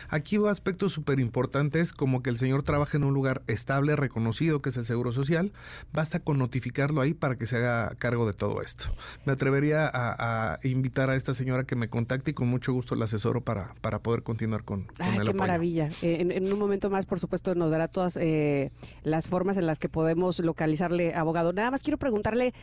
Aquí 0.09 0.37
va 0.37 0.51
aspectos 0.51 0.93
súper 0.93 1.19
importantes 1.19 1.93
como 1.93 2.21
que 2.21 2.29
el 2.29 2.37
señor 2.37 2.63
trabaje 2.63 2.97
en 2.97 3.03
un 3.03 3.13
lugar 3.13 3.41
estable, 3.47 3.95
reconocido, 3.95 4.61
que 4.61 4.69
es 4.69 4.77
el 4.77 4.85
Seguro 4.85 5.11
Social. 5.11 5.51
Basta 5.93 6.19
con 6.19 6.37
notificarlo 6.37 7.01
ahí 7.01 7.13
para 7.13 7.37
que 7.37 7.47
se 7.47 7.57
haga 7.57 7.95
cargo 7.97 8.25
de 8.25 8.33
todo 8.33 8.61
esto. 8.61 8.85
Me 9.25 9.33
atrevería 9.33 9.89
a, 9.93 10.59
invitar 10.63 11.09
a 11.09 11.15
esta 11.15 11.33
señora 11.33 11.63
que 11.63 11.75
me 11.75 11.89
contacte 11.89 12.31
y 12.31 12.33
con 12.33 12.47
mucho 12.47 12.73
gusto 12.73 12.95
la 12.95 13.05
asesoro 13.05 13.41
para, 13.41 13.73
para 13.81 13.99
poder 13.99 14.23
continuar 14.23 14.63
con, 14.63 14.83
con 14.83 14.95
Ay, 14.99 15.19
qué 15.25 15.33
maravilla. 15.33 15.89
Eh, 16.01 16.27
en, 16.29 16.51
un 16.51 16.59
momento 16.59 16.89
más, 16.89 17.05
por 17.05 17.19
supuesto, 17.19 17.55
nos 17.55 17.71
dará 17.71 17.87
todas 17.87 18.17
eh, 18.17 18.71
las 19.03 19.27
formas 19.27 19.57
en 19.57 19.65
las 19.65 19.79
que 19.79 19.89
podemos 19.89 20.39
localizarle 20.39 21.13
abogado. 21.13 21.53
Nada 21.53 21.71
más 21.71 21.81
quiero 21.81 21.97
preguntarle 21.97 22.53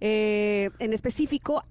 eh, 0.00 0.70
en 0.78 0.92
específico 0.92 1.64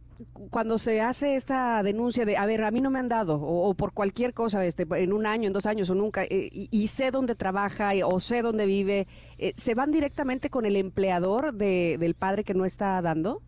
cuando 0.50 0.78
se 0.78 1.02
hace 1.02 1.36
esta 1.36 1.82
denuncia 1.84 2.26
de, 2.26 2.38
a 2.38 2.46
ver, 2.46 2.64
a 2.64 2.72
mí 2.72 2.82
no 2.82 2.90
me 2.90 3.00
han 3.00 3.10
dado, 3.10 3.40
o, 3.40 3.74
por 3.76 3.94
cualquier 3.94 4.34
cosa, 4.34 4.66
este, 4.66 4.86
en 4.90 5.14
un 5.14 5.26
año, 5.26 5.48
en 5.48 5.54
dos 5.54 5.66
años 5.66 5.90
o 5.90 5.96
nunca, 5.96 6.24
eh, 6.24 6.50
y, 6.52 6.88
sé 6.88 7.12
dónde 7.12 7.36
trabaja 7.36 7.92
o 8.06 8.20
sé 8.20 8.42
dónde 8.42 8.66
vive, 8.66 9.08
eh, 9.38 9.54
¿se 9.56 9.76
van 9.76 9.92
directamente 9.92 10.50
con 10.50 10.66
el 10.66 10.76
empleador 10.76 11.54
de, 11.54 11.98
del 12.00 12.16
padre 12.16 12.44
que 12.44 12.54
no 12.54 12.66
está 12.66 13.02
dando? 13.02 13.42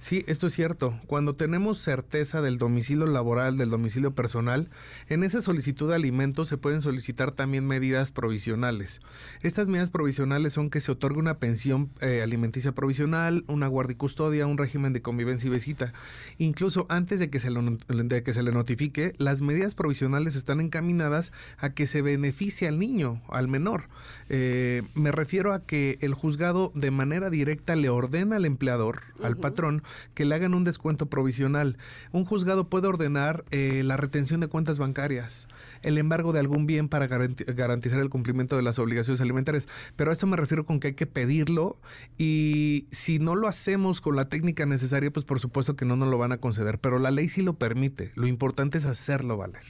Sí, 0.00 0.24
esto 0.28 0.46
es 0.46 0.54
cierto. 0.54 0.98
Cuando 1.06 1.34
tenemos 1.34 1.80
certeza 1.80 2.40
del 2.40 2.56
domicilio 2.56 3.06
laboral, 3.06 3.58
del 3.58 3.70
domicilio 3.70 4.12
personal, 4.12 4.70
en 5.08 5.24
esa 5.24 5.42
solicitud 5.42 5.88
de 5.88 5.96
alimentos 5.96 6.48
se 6.48 6.56
pueden 6.56 6.80
solicitar 6.80 7.32
también 7.32 7.66
medidas 7.66 8.12
provisionales. 8.12 9.00
Estas 9.42 9.66
medidas 9.66 9.90
provisionales 9.90 10.52
son 10.52 10.70
que 10.70 10.80
se 10.80 10.92
otorgue 10.92 11.18
una 11.18 11.38
pensión 11.38 11.90
eh, 12.00 12.22
alimenticia 12.22 12.72
provisional, 12.72 13.44
una 13.48 13.66
guardia 13.66 13.94
y 13.94 13.96
custodia, 13.96 14.46
un 14.46 14.56
régimen 14.56 14.92
de 14.92 15.02
convivencia 15.02 15.48
y 15.48 15.50
visita. 15.50 15.92
Incluso 16.38 16.86
antes 16.88 17.18
de 17.18 17.28
que, 17.28 17.40
se 17.40 17.50
de 17.50 18.22
que 18.22 18.32
se 18.32 18.42
le 18.44 18.52
notifique, 18.52 19.14
las 19.18 19.42
medidas 19.42 19.74
provisionales 19.74 20.36
están 20.36 20.60
encaminadas 20.60 21.32
a 21.58 21.70
que 21.70 21.88
se 21.88 22.02
beneficie 22.02 22.68
al 22.68 22.78
niño, 22.78 23.20
al 23.28 23.48
menor. 23.48 23.88
Eh, 24.28 24.84
me 24.94 25.10
refiero 25.10 25.52
a 25.52 25.64
que 25.64 25.98
el 26.02 26.14
juzgado 26.14 26.70
de 26.76 26.92
manera 26.92 27.30
directa 27.30 27.74
le 27.74 27.88
ordena 27.88 28.36
al 28.36 28.44
empleador, 28.44 29.02
al 29.22 29.36
patrón, 29.36 29.82
que 30.14 30.24
le 30.24 30.34
hagan 30.34 30.54
un 30.54 30.64
descuento 30.64 31.06
provisional. 31.06 31.78
Un 32.12 32.24
juzgado 32.24 32.68
puede 32.68 32.88
ordenar 32.88 33.44
eh, 33.50 33.82
la 33.84 33.96
retención 33.96 34.40
de 34.40 34.48
cuentas 34.48 34.78
bancarias, 34.78 35.48
el 35.82 35.98
embargo 35.98 36.32
de 36.32 36.40
algún 36.40 36.66
bien 36.66 36.88
para 36.88 37.06
garantizar 37.06 38.00
el 38.00 38.10
cumplimiento 38.10 38.56
de 38.56 38.62
las 38.62 38.78
obligaciones 38.78 39.20
alimentarias. 39.20 39.68
Pero 39.96 40.10
a 40.10 40.12
esto 40.12 40.26
me 40.26 40.36
refiero 40.36 40.66
con 40.66 40.80
que 40.80 40.88
hay 40.88 40.94
que 40.94 41.06
pedirlo 41.06 41.78
y 42.16 42.86
si 42.90 43.18
no 43.18 43.34
lo 43.36 43.48
hacemos 43.48 44.00
con 44.00 44.16
la 44.16 44.28
técnica 44.28 44.66
necesaria, 44.66 45.10
pues 45.10 45.24
por 45.24 45.40
supuesto 45.40 45.76
que 45.76 45.84
no 45.84 45.96
nos 45.96 46.08
lo 46.08 46.18
van 46.18 46.32
a 46.32 46.38
conceder. 46.38 46.78
Pero 46.78 46.98
la 46.98 47.10
ley 47.10 47.28
sí 47.28 47.42
lo 47.42 47.54
permite. 47.54 48.12
Lo 48.14 48.26
importante 48.26 48.78
es 48.78 48.84
hacerlo 48.84 49.36
valer. 49.36 49.62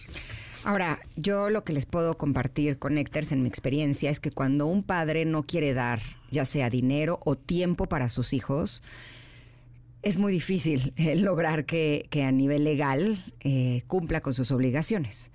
Ahora, 0.65 0.99
yo 1.17 1.51
lo 1.51 1.65
que 1.65 1.73
les 1.73 1.87
puedo 1.87 2.19
compartir 2.19 2.79
con 2.79 2.99
Héctors 2.99 3.33
en 3.33 3.43
mi 3.43 3.49
experiencia 3.49 4.11
es 4.11 4.21
que 4.21 4.31
cuando 4.31 4.67
un 4.67 4.83
padre 4.83 5.25
no 5.25 5.45
quiere 5.45 5.73
dar 5.73 6.01
ya 6.31 6.45
sea 6.45 6.69
dinero 6.69 7.21
o 7.25 7.37
tiempo 7.37 7.87
para 7.87 8.09
sus 8.09 8.33
hijos, 8.33 8.83
es 10.03 10.19
muy 10.19 10.33
difícil 10.33 10.93
eh, 10.97 11.17
lograr 11.17 11.65
que, 11.65 12.09
a 12.25 12.33
nivel 12.33 12.65
legal 12.65 13.25
eh, 13.41 13.83
cumpla 13.87 14.21
con 14.21 14.35
sus 14.35 14.51
obligaciones. 14.51 15.31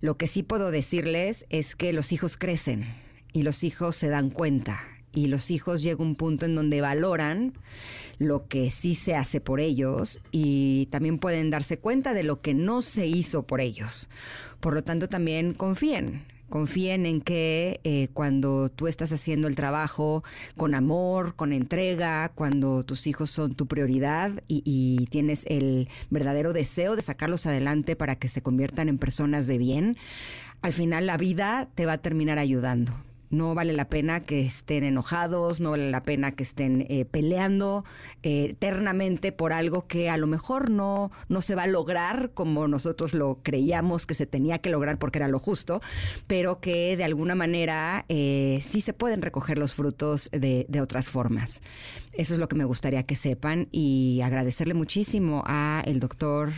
Lo 0.00 0.16
que 0.16 0.26
sí 0.26 0.42
puedo 0.42 0.70
decirles 0.70 1.46
es 1.48 1.76
que 1.76 1.92
los 1.92 2.12
hijos 2.12 2.36
crecen 2.36 2.86
y 3.32 3.42
los 3.42 3.64
hijos 3.64 3.96
se 3.96 4.08
dan 4.08 4.30
cuenta 4.30 4.82
y 5.14 5.26
los 5.26 5.50
hijos 5.50 5.82
llega 5.82 6.02
un 6.02 6.16
punto 6.16 6.46
en 6.46 6.54
donde 6.54 6.80
valoran 6.80 7.52
lo 8.18 8.46
que 8.48 8.70
sí 8.70 8.94
se 8.94 9.14
hace 9.14 9.40
por 9.40 9.60
ellos 9.60 10.20
y 10.30 10.86
también 10.86 11.18
pueden 11.18 11.50
darse 11.50 11.78
cuenta 11.78 12.14
de 12.14 12.22
lo 12.22 12.40
que 12.40 12.54
no 12.54 12.82
se 12.82 13.06
hizo 13.06 13.46
por 13.46 13.60
ellos. 13.60 14.08
Por 14.60 14.74
lo 14.74 14.82
tanto, 14.82 15.08
también 15.08 15.54
confíen. 15.54 16.24
Confíen 16.52 17.06
en 17.06 17.22
que 17.22 17.80
eh, 17.82 18.08
cuando 18.12 18.68
tú 18.68 18.86
estás 18.86 19.10
haciendo 19.10 19.48
el 19.48 19.56
trabajo 19.56 20.22
con 20.54 20.74
amor, 20.74 21.34
con 21.34 21.50
entrega, 21.54 22.30
cuando 22.34 22.84
tus 22.84 23.06
hijos 23.06 23.30
son 23.30 23.54
tu 23.54 23.66
prioridad 23.66 24.42
y, 24.48 24.62
y 24.66 25.06
tienes 25.06 25.46
el 25.48 25.88
verdadero 26.10 26.52
deseo 26.52 26.94
de 26.94 27.00
sacarlos 27.00 27.46
adelante 27.46 27.96
para 27.96 28.16
que 28.16 28.28
se 28.28 28.42
conviertan 28.42 28.90
en 28.90 28.98
personas 28.98 29.46
de 29.46 29.56
bien, 29.56 29.96
al 30.60 30.74
final 30.74 31.06
la 31.06 31.16
vida 31.16 31.70
te 31.74 31.86
va 31.86 31.94
a 31.94 32.02
terminar 32.02 32.38
ayudando 32.38 32.92
no 33.32 33.54
vale 33.54 33.72
la 33.72 33.88
pena 33.88 34.20
que 34.20 34.42
estén 34.42 34.84
enojados, 34.84 35.58
no 35.58 35.70
vale 35.70 35.90
la 35.90 36.02
pena 36.02 36.32
que 36.32 36.42
estén 36.42 36.86
eh, 36.88 37.06
peleando 37.06 37.84
eh, 38.22 38.48
eternamente 38.50 39.32
por 39.32 39.54
algo 39.54 39.86
que 39.86 40.10
a 40.10 40.18
lo 40.18 40.26
mejor 40.26 40.70
no, 40.70 41.10
no 41.28 41.40
se 41.40 41.54
va 41.54 41.62
a 41.62 41.66
lograr 41.66 42.32
como 42.34 42.68
nosotros 42.68 43.14
lo 43.14 43.40
creíamos 43.42 44.04
que 44.04 44.14
se 44.14 44.26
tenía 44.26 44.58
que 44.58 44.68
lograr 44.68 44.98
porque 44.98 45.18
era 45.18 45.28
lo 45.28 45.38
justo, 45.38 45.80
pero 46.26 46.60
que 46.60 46.96
de 46.98 47.04
alguna 47.04 47.34
manera 47.34 48.04
eh, 48.10 48.60
sí 48.62 48.82
se 48.82 48.92
pueden 48.92 49.22
recoger 49.22 49.58
los 49.58 49.72
frutos 49.72 50.28
de, 50.30 50.66
de 50.68 50.80
otras 50.82 51.08
formas. 51.08 51.62
Eso 52.12 52.34
es 52.34 52.40
lo 52.40 52.48
que 52.48 52.56
me 52.56 52.64
gustaría 52.64 53.04
que 53.04 53.16
sepan 53.16 53.68
y 53.72 54.20
agradecerle 54.22 54.74
muchísimo 54.74 55.42
a 55.46 55.82
el 55.86 56.00
doctor 56.00 56.52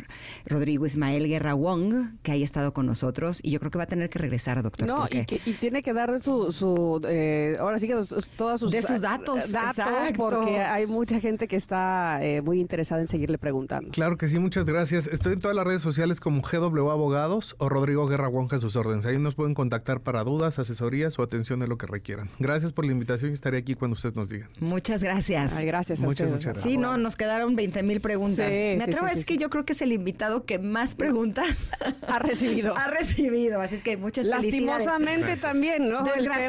Rodrigo 0.45 0.87
Ismael 0.87 1.29
Guerra 1.29 1.55
Wong 1.55 2.19
que 2.25 2.33
haya 2.33 2.45
estado 2.45 2.75
con 2.75 2.87
nosotros 2.87 3.39
y 3.45 3.53
yo 3.53 3.61
creo 3.61 3.71
que 3.71 3.79
va 3.79 3.85
a 3.85 3.87
tener 3.87 4.11
que 4.11 4.19
regresar, 4.19 4.61
doctor. 4.61 4.89
No, 4.89 5.07
y, 5.09 5.19
y 5.49 5.53
tiene 5.53 5.85
que 5.85 5.93
dar 5.93 6.21
su 6.21 6.64
eh, 7.09 7.57
ahora 7.59 7.79
sí 7.79 7.87
que 7.87 7.95
todos 8.37 8.61
sus, 8.61 8.71
de 8.71 8.83
sus 8.83 9.01
datos, 9.01 9.53
datos 9.53 10.13
porque 10.17 10.59
hay 10.59 10.87
mucha 10.87 11.21
gente 11.21 11.49
que 11.49 11.57
está 11.57 12.25
eh, 12.25 12.41
muy 12.43 12.61
interesada 12.61 13.01
en 13.01 13.07
seguirle 13.07 13.39
preguntando. 13.39 13.91
Claro 13.91 14.17
que 14.17 14.29
sí, 14.29 14.39
muchas 14.39 14.65
gracias. 14.65 15.07
Estoy 15.07 15.35
en 15.35 15.41
todas 15.41 15.57
las 15.57 15.67
redes 15.67 15.83
sociales 15.83 16.21
como 16.21 16.43
GW 16.43 16.91
Abogados 16.91 17.55
o 17.59 17.69
Rodrigo 17.69 18.07
Guerra 18.07 18.29
Wonja 18.29 18.59
sus 18.59 18.77
órdenes. 18.77 19.07
Ahí 19.07 19.19
nos 19.19 19.35
pueden 19.35 19.55
contactar 19.55 20.01
para 20.01 20.25
dudas, 20.25 20.59
asesorías 20.59 21.19
o 21.19 21.23
atención 21.23 21.61
de 21.61 21.67
lo 21.67 21.79
que 21.79 21.87
requieran. 21.87 22.31
Gracias 22.39 22.73
por 22.73 22.85
la 22.85 22.93
invitación 22.93 23.31
y 23.31 23.35
estaré 23.35 23.59
aquí 23.59 23.75
cuando 23.75 23.95
ustedes 23.95 24.15
nos 24.15 24.29
digan. 24.29 24.49
Muchas 24.61 25.03
gracias. 25.03 25.53
Ay, 25.55 25.67
gracias 25.67 26.01
a 26.01 26.05
muchas, 26.05 26.29
muchas 26.29 26.55
gracias. 26.55 26.65
Sí, 26.65 26.77
no, 26.77 26.97
nos 26.97 27.17
quedaron 27.17 27.57
20 27.57 27.83
mil 27.83 28.01
preguntas. 28.01 28.51
Me 28.51 28.83
atrevo 28.83 29.07
es 29.07 29.25
que 29.25 29.37
yo 29.37 29.51
creo 29.51 29.65
que 29.65 29.73
es 29.73 29.83
el 29.83 29.93
invitado 29.93 30.45
que 30.45 30.59
más 30.59 30.95
preguntas 30.95 31.71
ha 32.09 32.19
recibido. 32.19 32.77
ha 32.77 32.89
recibido, 32.89 33.61
así 33.61 33.77
es 33.77 33.83
que 33.83 33.97
muchas 33.97 34.27
Lastimosamente 34.27 35.37
también, 35.37 35.89
¿no? 35.89 36.05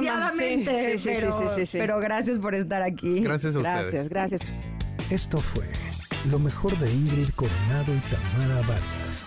Desgraciadamente 0.05 1.71
pero 1.73 1.99
gracias 1.99 2.39
por 2.39 2.55
estar 2.55 2.81
aquí. 2.81 3.21
Gracias 3.21 3.55
a 3.55 3.59
ustedes. 3.59 4.09
Gracias, 4.09 4.09
gracias. 4.09 4.41
Esto 5.09 5.37
fue 5.39 5.65
lo 6.29 6.39
mejor 6.39 6.77
de 6.79 6.91
Ingrid 6.91 7.29
Coronado 7.35 7.93
y 7.93 7.99
Tamara 8.09 8.61
Vargas. 8.67 9.25